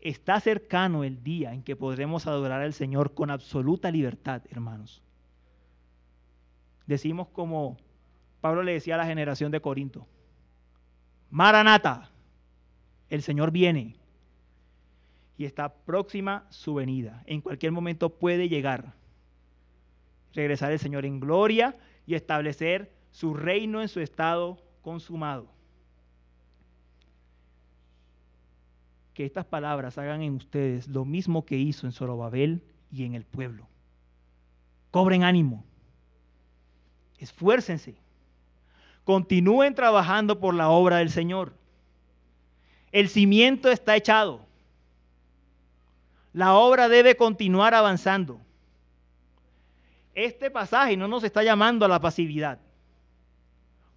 [0.00, 5.04] Está cercano el día en que podremos adorar al Señor con absoluta libertad, hermanos.
[6.84, 7.76] Decimos como
[8.40, 10.04] Pablo le decía a la generación de Corinto,
[11.30, 12.10] Maranata,
[13.10, 13.96] el Señor viene
[15.38, 17.22] y está próxima su venida.
[17.26, 18.94] En cualquier momento puede llegar,
[20.32, 25.48] regresar el Señor en gloria y establecer su reino en su estado consumado.
[29.14, 33.24] Que estas palabras hagan en ustedes lo mismo que hizo en Zorobabel y en el
[33.24, 33.66] pueblo.
[34.90, 35.64] Cobren ánimo.
[37.18, 37.96] Esfuércense.
[39.04, 41.54] Continúen trabajando por la obra del Señor.
[42.92, 44.46] El cimiento está echado.
[46.32, 48.40] La obra debe continuar avanzando.
[50.14, 52.58] Este pasaje no nos está llamando a la pasividad.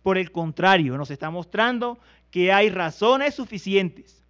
[0.03, 1.99] Por el contrario, nos está mostrando
[2.31, 4.23] que hay razones suficientes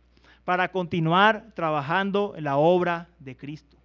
[0.45, 3.77] para continuar trabajando en la obra de Cristo.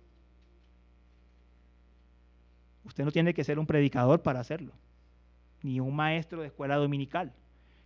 [2.84, 4.72] Usted no tiene que ser un predicador para hacerlo,
[5.62, 7.32] ni un maestro de escuela dominical,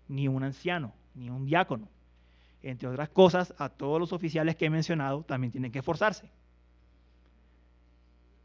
[0.08, 1.88] ni un anciano, ni un diácono.
[2.62, 6.28] Entre otras cosas, a todos los oficiales que he mencionado también tienen que esforzarse.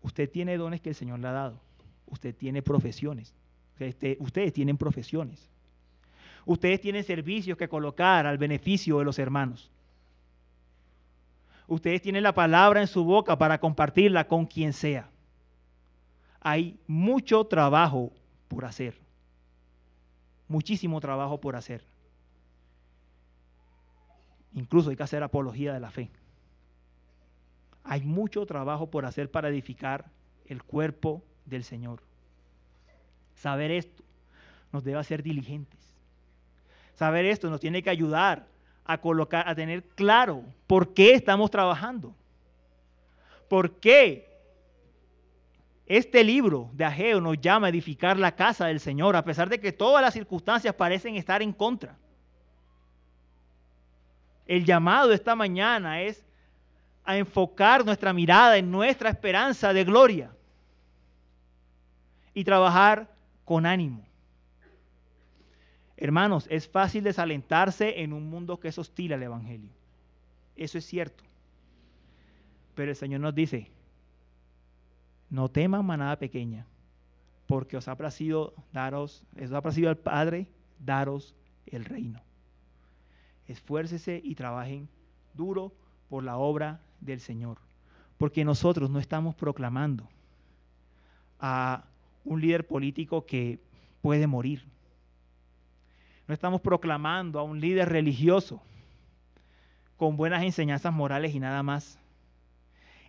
[0.02, 1.60] Usted tiene dones que el Señor le ha dado.
[2.08, 3.34] Usted tiene profesiones.
[3.80, 5.50] Este, ustedes tienen profesiones.
[6.46, 9.72] Ustedes tienen servicios que colocar al beneficio de los hermanos.
[11.68, 15.10] Ustedes tienen la palabra en su boca para compartirla con quien sea.
[16.42, 18.12] Hay mucho trabajo
[18.50, 19.00] por hacer.
[20.50, 21.84] Muchísimo trabajo por hacer.
[24.56, 26.10] Incluso hay que hacer apología de la fe.
[27.84, 30.06] Hay mucho trabajo por hacer para edificar
[30.46, 32.02] el cuerpo del Señor.
[33.36, 34.04] Saber esto
[34.72, 35.80] nos debe hacer diligentes.
[36.96, 38.46] Saber esto nos tiene que ayudar
[38.86, 42.16] a colocar, a tener claro por qué estamos trabajando.
[43.50, 44.30] ¿Por qué
[45.86, 49.60] este libro de Ageo nos llama a edificar la casa del Señor, a pesar de
[49.60, 51.98] que todas las circunstancias parecen estar en contra?
[54.46, 56.26] El llamado de esta mañana es
[57.06, 60.32] a enfocar nuestra mirada en nuestra esperanza de gloria
[62.34, 63.10] y trabajar
[63.46, 64.06] con ánimo.
[65.98, 69.70] Hermanos, es fácil desalentarse en un mundo que es hostil al Evangelio.
[70.56, 71.24] Eso es cierto.
[72.76, 73.70] Pero el Señor nos dice,
[75.30, 76.66] no teman manada pequeña,
[77.48, 80.48] porque os ha placido daros, os ha placido al Padre
[80.80, 81.36] daros
[81.68, 82.20] el reino.
[83.54, 84.90] Esfuércese y trabajen
[85.36, 85.72] duro
[86.10, 87.60] por la obra del Señor,
[88.18, 90.10] porque nosotros no estamos proclamando
[91.40, 91.86] a
[92.26, 93.60] un líder político que
[94.02, 94.66] puede morir.
[96.28, 98.60] No estamos proclamando a un líder religioso
[99.98, 102.00] con buenas enseñanzas morales y nada más.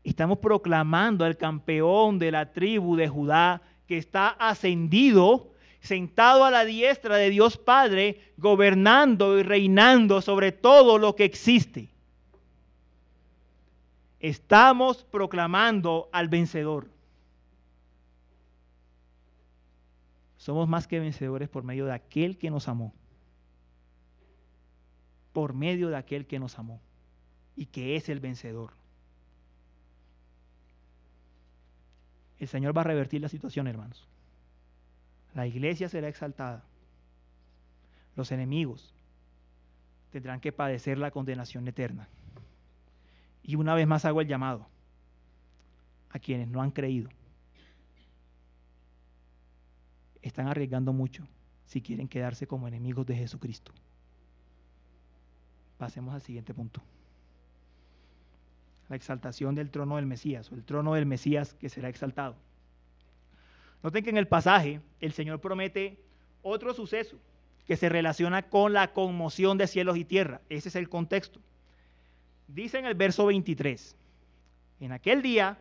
[0.03, 5.54] Estamos proclamando al campeón de la tribu de Judá que está ascendido,
[5.85, 11.91] sentado a la diestra de Dios Padre, gobernando y reinando sobre todo lo que existe.
[14.19, 16.89] Estamos proclamando al vencedor.
[20.39, 22.95] Somos más que vencedores por medio de aquel que nos amó.
[25.35, 26.81] Por medio de aquel que nos amó
[27.57, 28.73] y que es el vencedor.
[32.39, 34.09] El Señor va a revertir la situación, hermanos.
[35.35, 36.65] La iglesia será exaltada.
[38.17, 38.95] Los enemigos
[40.11, 42.09] tendrán que padecer la condenación eterna.
[43.43, 44.67] Y una vez más hago el llamado
[46.11, 47.11] a quienes no han creído
[50.23, 51.27] están arriesgando mucho
[51.67, 53.73] si quieren quedarse como enemigos de Jesucristo.
[55.77, 56.81] Pasemos al siguiente punto.
[58.89, 62.37] La exaltación del trono del Mesías, o el trono del Mesías que será exaltado.
[63.85, 65.99] Noten que en el pasaje el Señor promete
[66.41, 67.19] otro suceso
[67.67, 70.41] que se relaciona con la conmoción de cielos y tierra.
[70.49, 71.39] Ese es el contexto.
[72.49, 73.95] Dice en el verso 23,
[74.81, 75.59] en aquel día,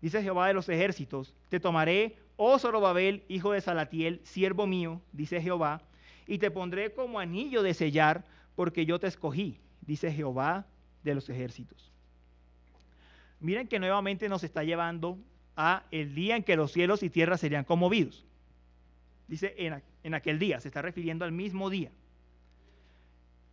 [0.00, 5.42] dice Jehová de los ejércitos, te tomaré oh Zorobabel, hijo de Salatiel, siervo mío, dice
[5.42, 5.82] Jehová,
[6.28, 10.66] y te pondré como anillo de sellar, porque yo te escogí, dice Jehová
[11.02, 11.90] de los ejércitos.
[13.40, 15.18] Miren que nuevamente nos está llevando
[15.56, 18.24] a el día en que los cielos y tierra serían conmovidos.
[19.26, 21.90] Dice en, en aquel día, se está refiriendo al mismo día.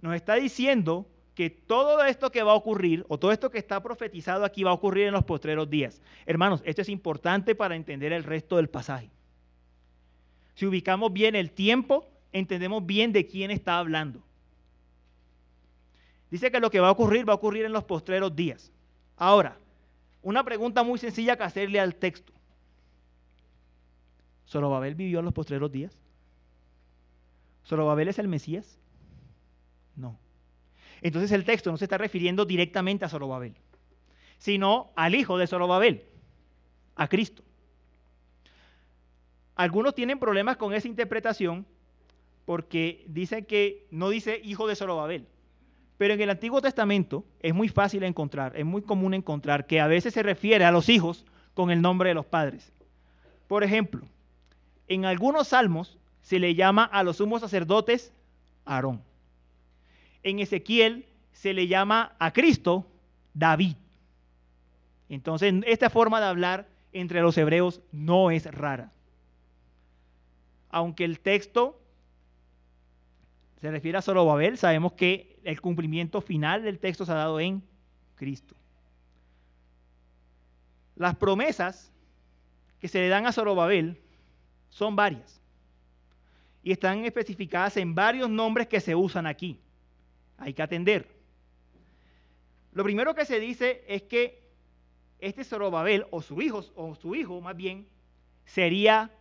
[0.02, 3.82] Nos está diciendo que todo esto que va a ocurrir, o todo esto que está
[3.82, 6.02] profetizado aquí, va a ocurrir en los postreros días.
[6.26, 9.10] Hermanos, esto es importante para entender el resto del pasaje.
[10.56, 14.22] Si ubicamos bien el tiempo, entendemos bien de quién está hablando.
[16.30, 18.72] Dice que lo que va a ocurrir va a ocurrir en los postreros días.
[19.18, 19.58] Ahora,
[20.24, 22.34] una pregunta muy sencilla que hacerle al texto.
[24.48, 25.98] ¿Zorobabel vivió en los postreros días?
[27.66, 28.80] ¿Zorobabel es el Mesías?
[29.96, 30.18] No.
[31.02, 33.56] Entonces el texto no se está refiriendo directamente a Zorobabel,
[34.38, 36.06] sino al hijo de Zorobabel,
[36.96, 37.44] a Cristo.
[39.56, 41.66] Algunos tienen problemas con esa interpretación
[42.46, 45.28] porque dicen que no dice hijo de Zorobabel.
[45.98, 49.88] Pero en el Antiguo Testamento es muy fácil encontrar, es muy común encontrar que a
[49.88, 52.72] veces se refiere a los hijos con el nombre de los padres.
[53.48, 54.06] Por ejemplo,
[54.88, 58.12] en algunos salmos se le llama a los sumos sacerdotes
[58.66, 59.02] Aarón.
[60.24, 62.88] En Ezequiel se le llama a Cristo
[63.34, 63.76] David.
[65.10, 68.92] Entonces, esta forma de hablar entre los hebreos no es rara.
[70.70, 71.80] Aunque el texto
[73.62, 77.64] se refiere a Zorobabel, sabemos que el cumplimiento final del texto se ha dado en
[78.16, 78.56] Cristo.
[80.96, 81.92] Las promesas
[82.80, 84.02] que se le dan a Zorobabel
[84.70, 85.42] son varias
[86.64, 89.60] y están especificadas en varios nombres que se usan aquí.
[90.38, 91.08] Hay que atender.
[92.72, 94.42] Lo primero que se dice es que
[95.20, 97.88] este Zorobabel o su hijo o su hijo más bien
[98.46, 99.12] sería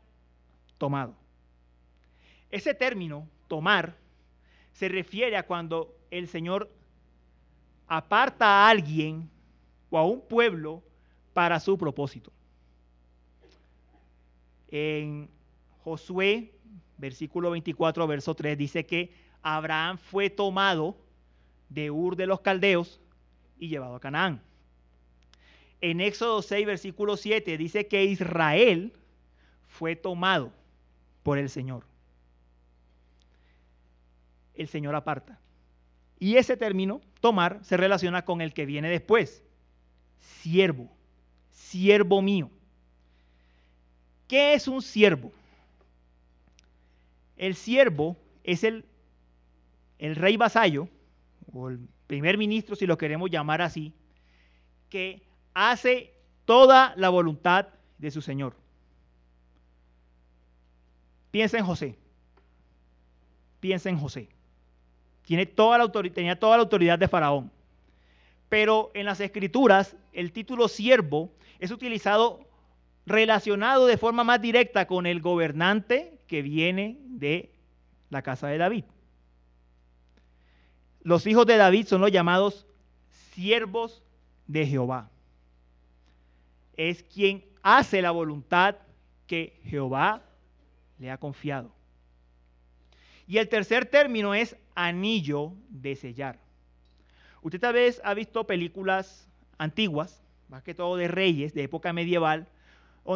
[0.79, 1.15] tomado.
[2.51, 3.97] Ese término tomar
[4.73, 6.71] se refiere a cuando el Señor
[7.87, 9.29] aparta a alguien
[9.91, 10.83] o a un pueblo
[11.33, 12.33] para su propósito.
[14.71, 15.29] En
[15.85, 16.53] Josué,
[16.97, 19.13] versículo 24, verso 3, dice que
[19.43, 20.97] Abraham fue tomado
[21.69, 23.01] de Ur de los Caldeos
[23.59, 24.41] y llevado a Canaán.
[25.81, 28.93] En Éxodo 6, versículo 7, dice que Israel
[29.67, 30.53] fue tomado
[31.23, 31.92] por el Señor.
[34.55, 35.39] El Señor aparta.
[36.19, 39.43] Y ese término, tomar, se relaciona con el que viene después.
[40.19, 40.89] Siervo,
[41.51, 42.51] siervo mío.
[44.29, 45.33] ¿Qué es un siervo?
[47.37, 48.85] El siervo es el,
[49.99, 50.89] el rey vasallo,
[51.53, 53.93] o el primer ministro, si lo queremos llamar así,
[54.89, 55.23] que
[55.55, 58.55] hace toda la voluntad de su Señor.
[61.31, 61.99] Piensa en José.
[63.61, 64.29] Piensa en José.
[65.25, 67.51] Tiene toda la tenía toda la autoridad de Faraón.
[68.49, 72.41] Pero en las escrituras, el título siervo es utilizado
[73.07, 77.51] relacionado de forma más directa con el gobernante que viene de
[78.11, 78.85] la casa de David.
[81.03, 82.67] Los hijos de David son los llamados
[83.33, 84.03] siervos
[84.47, 85.11] de Jehová.
[86.77, 88.77] Es quien hace la voluntad
[89.27, 90.23] que Jehová
[90.99, 91.73] le ha confiado.
[93.27, 96.39] Y el tercer término es anillo de sellar.
[97.43, 102.47] Usted tal vez ha visto películas antiguas, más que todo de reyes, de época medieval,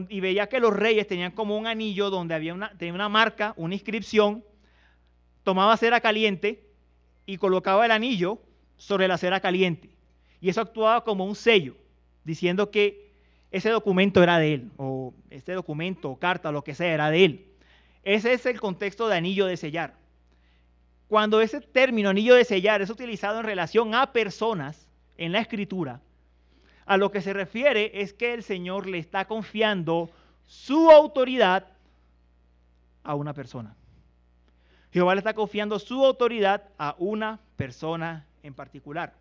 [0.09, 3.55] y veía que los reyes tenían como un anillo donde había una, tenía una marca,
[3.57, 4.45] una inscripción,
[5.45, 6.67] tomaba cera caliente
[7.25, 8.41] y colocaba el anillo
[8.77, 9.91] sobre la cera caliente.
[10.41, 11.77] Y eso actuaba como un sello,
[12.25, 13.13] diciendo que
[13.53, 17.25] ese documento era de él, o este documento, o carta, lo que sea, era de
[17.25, 17.47] él.
[18.03, 19.95] Ese es el contexto de anillo de sellar.
[21.09, 26.01] Cuando ese término anillo de sellar es utilizado en relación a personas en la escritura,
[26.85, 30.11] a lo que se refiere es que el Señor le está confiando
[30.47, 31.67] su autoridad
[33.03, 33.75] a una persona.
[34.93, 39.15] Jehová le está confiando su autoridad a una persona en particular.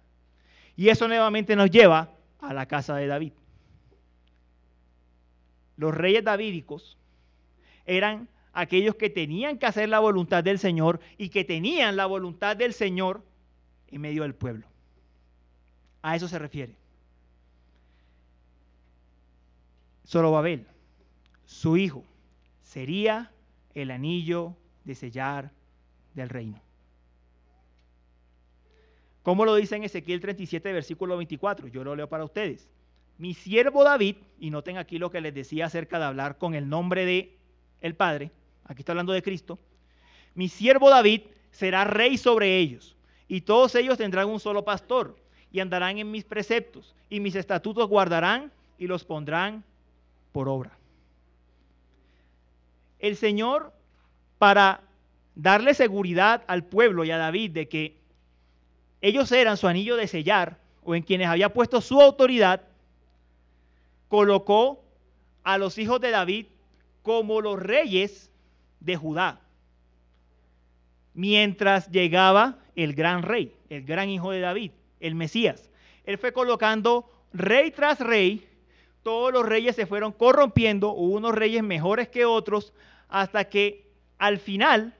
[0.76, 2.10] Y eso nuevamente nos lleva
[2.40, 3.34] a la casa de David.
[5.78, 6.98] Los reyes davídicos
[7.86, 12.56] eran aquellos que tenían que hacer la voluntad del Señor y que tenían la voluntad
[12.56, 13.22] del Señor
[13.90, 14.66] en medio del pueblo.
[16.02, 16.76] A eso se refiere.
[20.08, 20.66] Zorobabel,
[21.46, 22.04] su hijo,
[22.62, 23.32] sería
[23.74, 25.52] el anillo de sellar
[26.14, 26.62] del reino.
[29.22, 31.68] ¿Cómo lo dice en Ezequiel 37, versículo 24?
[31.68, 32.70] Yo lo leo para ustedes.
[33.18, 36.70] Mi siervo David, y noten aquí lo que les decía acerca de hablar con el
[36.70, 37.38] nombre de
[37.82, 38.32] el Padre,
[38.66, 39.60] aquí está hablando de Cristo,
[40.34, 42.96] mi siervo David será rey sobre ellos,
[43.28, 45.16] y todos ellos tendrán un solo pastor,
[45.52, 49.64] y andarán en mis preceptos, y mis estatutos guardarán y los pondrán
[50.32, 50.78] por obra.
[53.00, 53.72] El Señor,
[54.38, 54.82] para
[55.36, 57.98] darle seguridad al pueblo y a David de que
[59.02, 62.62] ellos eran su anillo de sellar, o en quienes había puesto su autoridad,
[64.08, 64.84] colocó
[65.44, 66.48] a los hijos de David
[67.02, 68.32] como los reyes
[68.86, 69.42] de Judá.
[71.14, 75.70] Mientras llegaba el gran rey, el gran hijo de David, el Mesías.
[76.06, 78.48] Él fue colocando rey tras rey,
[79.02, 82.74] todos los reyes se fueron corrompiendo, hubo unos reyes mejores que otros,
[83.10, 84.94] hasta que al final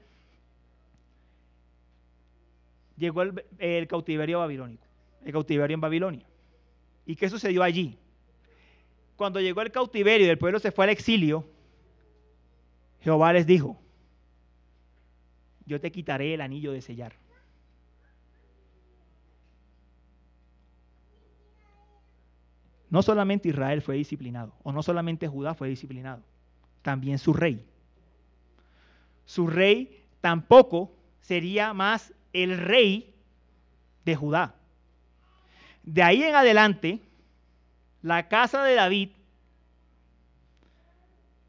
[2.96, 4.84] llegó el, cautiverio babilónico,
[5.24, 6.26] el cautiverio en Babilonia.
[7.04, 7.96] ¿Y qué sucedió allí?
[9.16, 11.44] Cuando llegó el cautiverio y el pueblo se fue al exilio,
[13.06, 13.78] Jehová les dijo,
[15.64, 17.14] yo te quitaré el anillo de sellar.
[22.90, 26.20] No solamente Israel fue disciplinado, o no solamente Judá fue disciplinado,
[26.82, 27.64] también su rey.
[29.24, 33.14] Su rey tampoco sería más el rey
[34.04, 34.56] de Judá.
[35.84, 36.98] De ahí en adelante,
[38.02, 39.10] la casa de David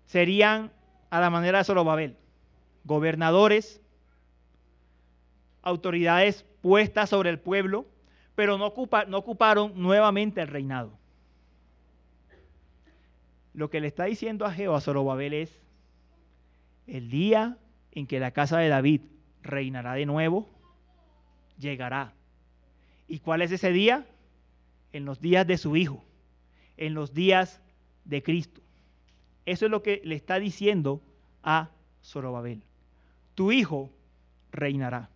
[0.05, 0.76] serían
[1.09, 2.17] a la manera de Zorobabel,
[2.83, 3.81] gobernadores,
[5.61, 7.85] autoridades puestas sobre el pueblo,
[8.35, 10.91] pero no, ocuparon nuevamente el reinado.
[13.53, 15.61] Lo que le está diciendo a Jehová Zorobabel es,
[16.85, 17.57] el día
[17.91, 19.01] en que la casa de David
[19.41, 20.47] reinará de nuevo,
[21.57, 22.13] llegará.
[23.07, 24.05] ¿Y cuál es ese día?
[24.93, 26.03] En los días de su Hijo,
[26.77, 27.61] en los días
[28.05, 28.61] de Cristo.
[29.47, 31.01] Eso es lo que le está diciendo
[31.41, 31.71] a
[32.03, 32.61] Zorobabel.
[33.33, 33.89] Tu Hijo
[34.51, 35.09] reinará.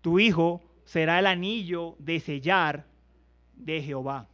[0.00, 2.84] Tu Hijo será el anillo de sellar
[3.54, 4.26] de Jehová.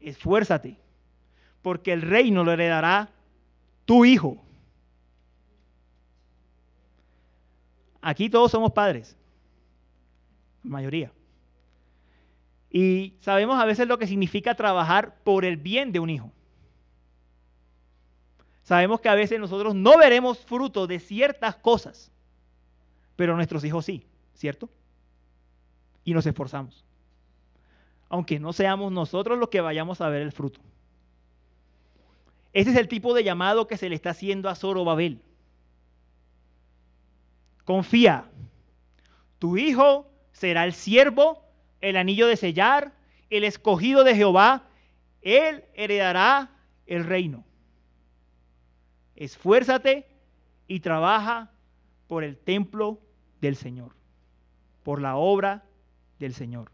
[0.00, 0.78] Esfuérzate,
[1.62, 3.08] porque el reino lo heredará
[3.84, 4.42] tu Hijo.
[8.02, 9.16] Aquí todos somos padres,
[10.64, 11.12] mayoría.
[12.68, 16.32] Y sabemos a veces lo que significa trabajar por el bien de un hijo.
[18.70, 22.12] Sabemos que a veces nosotros no veremos fruto de ciertas cosas,
[23.16, 24.68] pero nuestros hijos sí, ¿cierto?
[26.04, 26.84] Y nos esforzamos.
[28.08, 30.60] Aunque no seamos nosotros los que vayamos a ver el fruto.
[32.52, 35.20] Ese es el tipo de llamado que se le está haciendo a Zorobabel.
[37.64, 38.30] Confía.
[39.40, 41.42] Tu hijo será el siervo,
[41.80, 42.92] el anillo de sellar,
[43.30, 44.62] el escogido de Jehová.
[45.22, 46.52] Él heredará
[46.86, 47.44] el reino.
[49.20, 50.08] Esfuérzate
[50.66, 51.52] y trabaja
[52.08, 52.98] por el templo
[53.40, 53.92] del Señor,
[54.82, 55.62] por la obra
[56.18, 56.72] del Señor.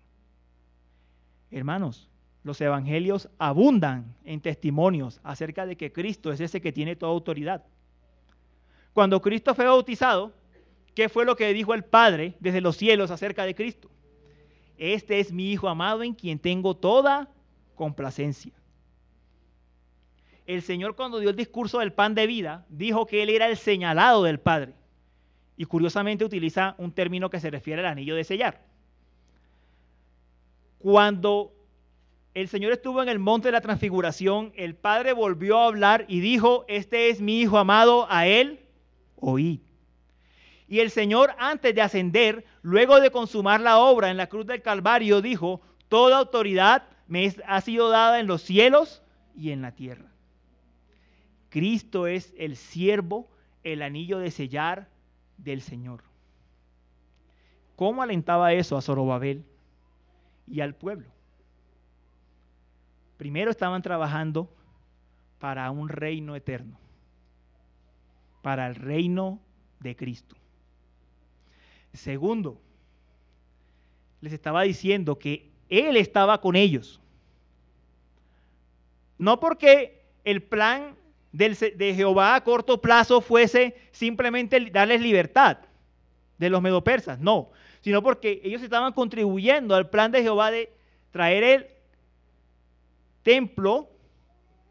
[1.50, 2.08] Hermanos,
[2.42, 7.66] los evangelios abundan en testimonios acerca de que Cristo es ese que tiene toda autoridad.
[8.94, 10.32] Cuando Cristo fue bautizado,
[10.96, 13.90] ¿Qué fue lo que dijo el Padre desde los cielos acerca de Cristo?
[14.78, 17.28] Este es mi Hijo amado en quien tengo toda
[17.74, 18.54] complacencia.
[20.46, 23.56] El Señor cuando dio el discurso del pan de vida, dijo que Él era el
[23.56, 24.74] señalado del Padre.
[25.56, 28.62] Y curiosamente utiliza un término que se refiere al anillo de sellar.
[30.78, 31.52] Cuando
[32.34, 36.20] el Señor estuvo en el monte de la transfiguración, el Padre volvió a hablar y
[36.20, 38.60] dijo, este es mi Hijo amado, a Él
[39.16, 39.62] oí.
[40.68, 44.62] Y el Señor, antes de ascender, luego de consumar la obra en la cruz del
[44.62, 49.02] Calvario, dijo, toda autoridad me ha sido dada en los cielos
[49.34, 50.15] y en la tierra.
[51.56, 53.30] Cristo es el siervo,
[53.64, 54.90] el anillo de sellar
[55.38, 56.02] del Señor.
[57.76, 59.42] ¿Cómo alentaba eso a Zorobabel
[60.46, 61.08] y al pueblo?
[63.16, 64.54] Primero estaban trabajando
[65.38, 66.78] para un reino eterno,
[68.42, 69.40] para el reino
[69.80, 70.36] de Cristo.
[71.94, 72.60] Segundo,
[74.20, 77.00] les estaba diciendo que Él estaba con ellos.
[79.16, 80.94] No porque el plan
[81.36, 85.58] de Jehová a corto plazo fuese simplemente darles libertad
[86.38, 90.72] de los medopersas, no, sino porque ellos estaban contribuyendo al plan de Jehová de
[91.10, 91.66] traer el
[93.22, 93.88] templo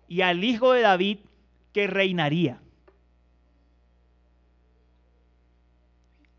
[0.07, 1.19] y al hijo de David
[1.73, 2.61] que reinaría.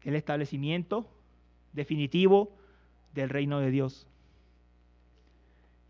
[0.06, 1.04] el establecimiento
[1.72, 2.52] definitivo
[3.12, 4.06] del reino de Dios.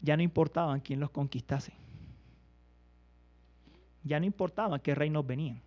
[0.00, 1.74] Ya no importaba quién los conquistase.
[4.06, 5.60] Ya no importaba qué reinos venían.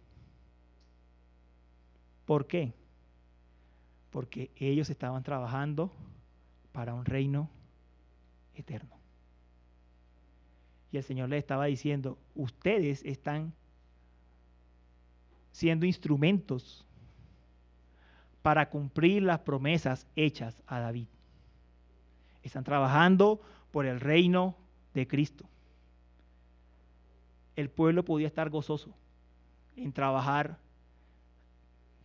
[2.26, 2.74] ¿Por qué?
[4.12, 5.92] Porque ellos estaban trabajando
[6.72, 7.50] para un reino
[8.56, 8.96] eterno.
[10.92, 13.54] Y el Señor le estaba diciendo, ustedes están
[15.52, 16.86] siendo instrumentos
[18.42, 21.08] para cumplir las promesas hechas a David.
[22.42, 24.56] Están trabajando por el reino
[24.94, 25.46] de Cristo.
[27.60, 28.96] El pueblo podía estar gozoso
[29.76, 30.60] en trabajar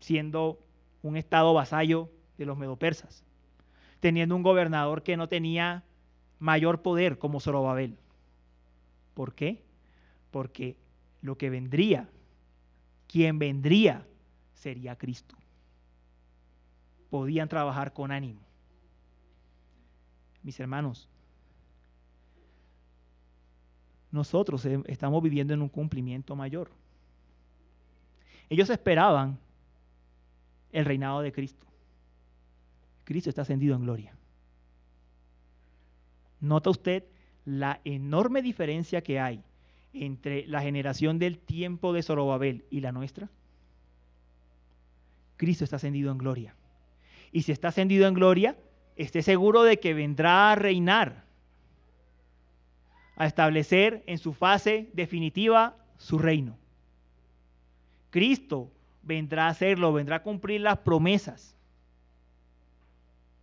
[0.00, 0.58] siendo
[1.00, 3.22] un estado vasallo de los medopersas,
[4.00, 5.84] teniendo un gobernador que no tenía
[6.40, 7.96] mayor poder como Zorobabel.
[9.14, 9.62] ¿Por qué?
[10.32, 10.76] Porque
[11.22, 12.10] lo que vendría,
[13.06, 14.08] quien vendría,
[14.54, 15.36] sería Cristo.
[17.10, 18.40] Podían trabajar con ánimo.
[20.42, 21.08] Mis hermanos,
[24.14, 26.70] nosotros estamos viviendo en un cumplimiento mayor.
[28.48, 29.40] Ellos esperaban
[30.70, 31.66] el reinado de Cristo.
[33.02, 34.16] Cristo está ascendido en gloria.
[36.40, 37.02] ¿Nota usted
[37.44, 39.42] la enorme diferencia que hay
[39.92, 43.28] entre la generación del tiempo de Zorobabel y la nuestra?
[45.36, 46.54] Cristo está ascendido en gloria.
[47.32, 48.56] Y si está ascendido en gloria,
[48.94, 51.23] esté seguro de que vendrá a reinar,
[53.16, 56.56] a establecer en su fase definitiva su reino.
[58.10, 58.70] Cristo
[59.02, 61.56] vendrá a hacerlo, vendrá a cumplir las promesas.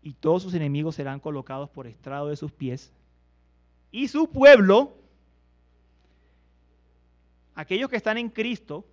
[0.02, 2.92] Y todos sus enemigos serán colocados por estrado de sus pies.
[3.92, 4.96] Y su pueblo,
[7.54, 8.86] aquellos que están en Cristo,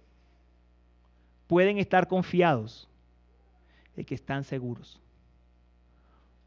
[1.47, 2.89] pueden estar confiados
[3.97, 5.01] de que están seguros.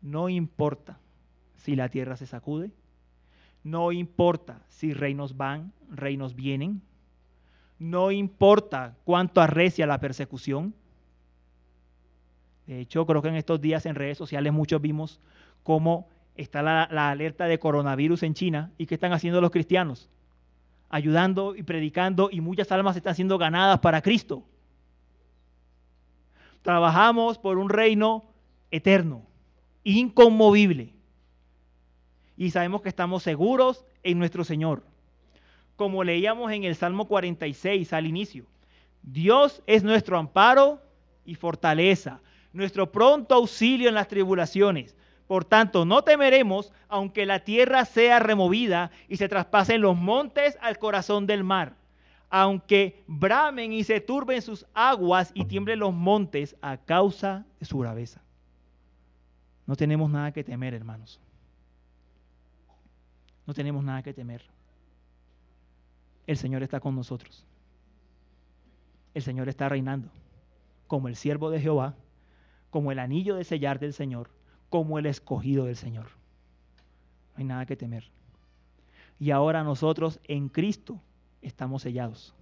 [0.01, 0.99] No importa
[1.57, 2.71] si la tierra se sacude,
[3.63, 6.81] no importa si reinos van, reinos vienen,
[7.79, 10.73] no importa cuánto arrecia la persecución.
[12.67, 15.19] De hecho, creo que en estos días en redes sociales muchos vimos
[15.63, 20.09] cómo está la, alerta de coronavirus en China y qué están haciendo los cristianos.
[20.89, 24.43] Ayudando y predicando y muchas almas están siendo ganadas para Cristo.
[26.61, 28.25] Trabajamos por un reino
[28.69, 29.23] eterno,
[29.83, 30.93] inconmovible.
[32.37, 34.83] Y sabemos que estamos seguros en nuestro Señor
[35.81, 38.45] como leíamos en el Salmo 46 al inicio.
[39.01, 40.79] Dios es nuestro amparo
[41.25, 42.19] y fortaleza,
[42.53, 44.95] nuestro pronto auxilio en las tribulaciones.
[45.25, 50.77] Por tanto, no temeremos aunque la tierra sea removida y se traspasen los montes al
[50.77, 51.73] corazón del mar,
[52.29, 57.79] aunque bramen y se turben sus aguas y tiemblen los montes a causa de su
[57.79, 58.21] braveza.
[59.65, 61.19] No tenemos nada que temer, hermanos.
[63.51, 64.41] No tenemos nada que temer
[66.25, 67.43] el Señor está con nosotros.
[69.13, 70.09] El Señor está reinando
[70.87, 71.93] como el siervo de Jehová,
[72.69, 74.29] como el anillo de sellar del Señor,
[74.69, 76.05] como el escogido del Señor.
[77.33, 78.09] No hay nada que temer.
[79.19, 81.01] Y ahora nosotros en Cristo
[81.41, 82.33] estamos sellados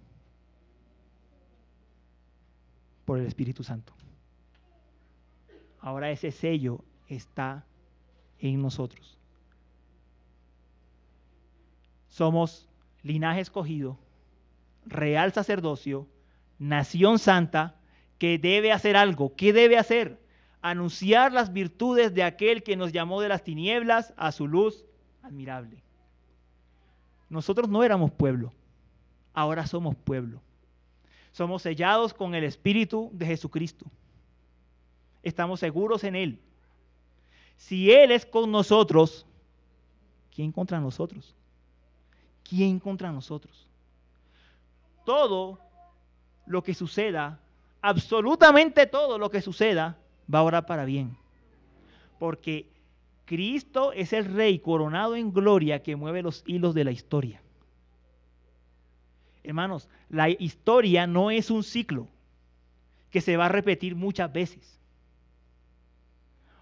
[3.05, 3.93] por el Espíritu Santo.
[5.79, 7.65] Ahora ese sello está
[8.37, 9.18] en nosotros.
[12.09, 12.67] Somos
[13.03, 13.97] linaje escogido,
[14.85, 16.07] real sacerdocio,
[16.57, 17.75] nación santa,
[18.17, 19.35] que debe hacer algo.
[19.35, 20.19] ¿Qué debe hacer?
[20.61, 24.83] Anunciar las virtudes de aquel que nos llamó de las tinieblas a su luz
[25.23, 25.81] admirable.
[27.29, 28.51] Nosotros no éramos pueblo,
[29.33, 30.41] ahora somos pueblo.
[31.31, 33.85] Somos sellados con el Espíritu de Jesucristo.
[35.21, 36.39] Estamos seguros en Él.
[37.55, 39.25] Si Él es con nosotros,
[40.33, 41.35] ¿quién contra nosotros?
[42.49, 43.67] ¿Quién contra nosotros?
[45.05, 45.59] Todo
[46.45, 47.39] lo que suceda,
[47.81, 49.97] absolutamente todo lo que suceda,
[50.33, 51.15] va a orar para bien.
[52.17, 52.67] Porque
[53.25, 57.41] Cristo es el Rey coronado en gloria que mueve los hilos de la historia.
[59.43, 62.07] Hermanos, la historia no es un ciclo
[63.11, 64.79] que se va a repetir muchas veces.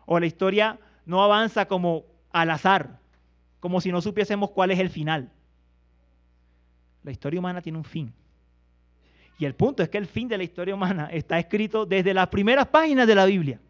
[0.06, 3.00] O la historia no avanza como al azar,
[3.60, 5.32] como si no supiésemos cuál es el final.
[7.08, 8.14] La historia humana tiene un fin.
[9.40, 12.28] Y el punto es que el fin de la historia humana está escrito desde las
[12.28, 13.62] primeras páginas de la Biblia.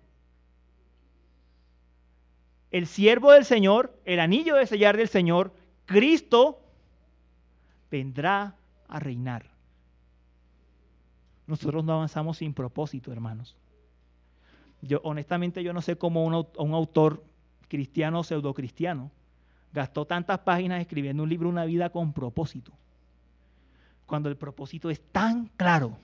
[2.71, 5.53] El siervo del Señor, el anillo de sellar del Señor,
[5.85, 6.59] Cristo,
[7.91, 8.55] vendrá
[8.87, 9.45] a reinar.
[11.45, 13.55] Nosotros no avanzamos sin propósito, hermanos.
[14.81, 17.23] Yo, honestamente, yo no sé cómo un, autor
[17.67, 19.11] cristiano o pseudocristiano
[19.73, 22.73] gastó tantas páginas escribiendo un libro, una vida con propósito
[24.07, 25.97] cuando el propósito es tan claro.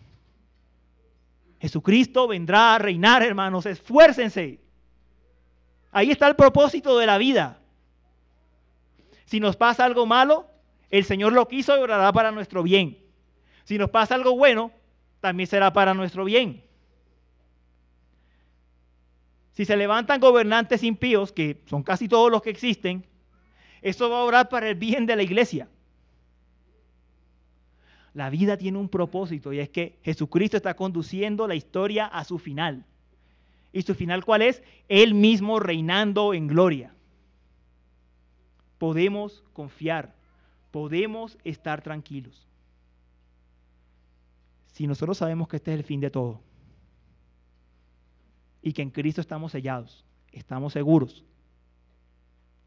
[1.60, 4.60] Jesucristo vendrá a reinar, hermanos, esfuércense.
[5.92, 7.60] Ahí está el propósito de la vida.
[9.26, 10.48] Si nos pasa algo malo,
[10.90, 12.98] el Señor lo quiso y orará para nuestro bien.
[13.64, 14.72] Si nos pasa algo bueno,
[15.22, 16.64] también será para nuestro bien.
[19.54, 23.06] Si se levantan gobernantes impíos, que son casi todos los que existen,
[23.82, 25.70] eso va a orar para el bien de la iglesia.
[28.14, 32.38] La vida tiene un propósito y es que Jesucristo está conduciendo la historia a su
[32.38, 32.86] final.
[33.72, 34.62] ¿Y su final cuál es?
[34.88, 36.94] Él mismo reinando en gloria.
[38.78, 40.14] Podemos confiar,
[40.70, 42.48] podemos estar tranquilos.
[44.68, 46.40] Si nosotros sabemos que este es el fin de todo
[48.62, 51.24] y que en Cristo estamos sellados, estamos seguros,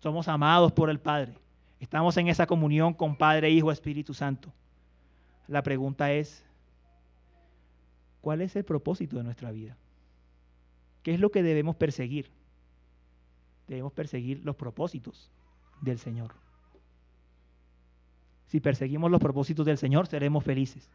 [0.01, 1.35] somos amados por el Padre,
[1.79, 4.53] estamos en esa comunión con Padre, Hijo, Espíritu Santo.
[5.49, 6.45] La pregunta es,
[8.21, 9.77] ¿cuál es el propósito de nuestra vida?
[11.03, 12.31] ¿Qué es lo que debemos perseguir?
[13.69, 15.31] Debemos perseguir los propósitos
[15.81, 16.35] del Señor.
[18.47, 20.89] Si perseguimos los propósitos del Señor, seremos felices.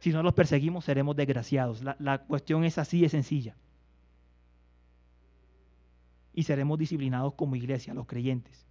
[0.00, 1.82] Si no los perseguimos, seremos desgraciados.
[1.98, 3.56] La, cuestión es así de sencilla.
[6.32, 8.66] Y seremos disciplinados como iglesia, los creyentes.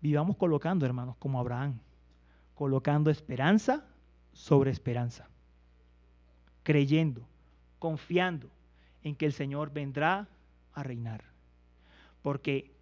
[0.00, 1.78] Vivamos colocando, hermanos, como Abraham,
[2.58, 3.84] colocando esperanza
[4.32, 5.28] sobre esperanza,
[6.64, 7.24] creyendo,
[7.78, 8.50] confiando
[9.04, 10.26] en que el Señor vendrá
[10.74, 11.22] a reinar.
[12.20, 12.72] Porque,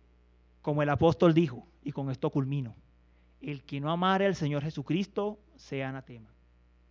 [0.62, 2.74] como el apóstol dijo, y con esto culmino,
[3.42, 6.30] el que no amare al Señor Jesucristo sea anatema.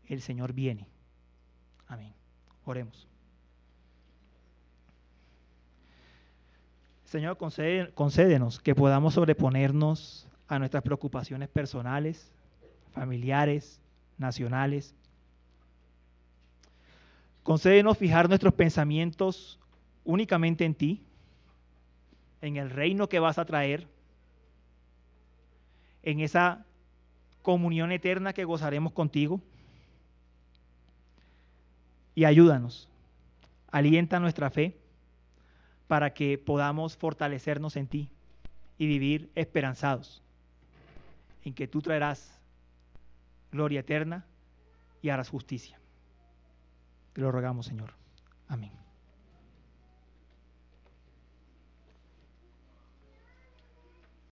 [0.06, 0.88] El Señor viene.
[1.88, 2.14] Amén.
[2.66, 3.08] Oremos.
[7.06, 7.40] Señor,
[7.96, 12.32] concédenos que podamos sobreponernos a nuestras preocupaciones personales,
[12.96, 13.80] familiares,
[14.18, 14.96] nacionales.
[17.44, 19.60] Concédenos fijar nuestros pensamientos
[20.04, 21.04] únicamente en ti,
[22.42, 23.88] en el reino que vas a traer,
[26.04, 26.66] en esa
[27.42, 29.42] comunión eterna que gozaremos contigo.
[32.16, 32.88] Y ayúdanos,
[33.72, 34.78] alienta nuestra fe
[35.88, 38.10] para que podamos fortalecernos en ti
[38.78, 40.24] y vivir esperanzados
[41.44, 42.36] en que tú traerás
[43.56, 44.26] gloria eterna
[45.02, 45.80] y harás justicia.
[47.14, 47.94] Te lo rogamos, Señor.
[48.48, 48.85] Amén.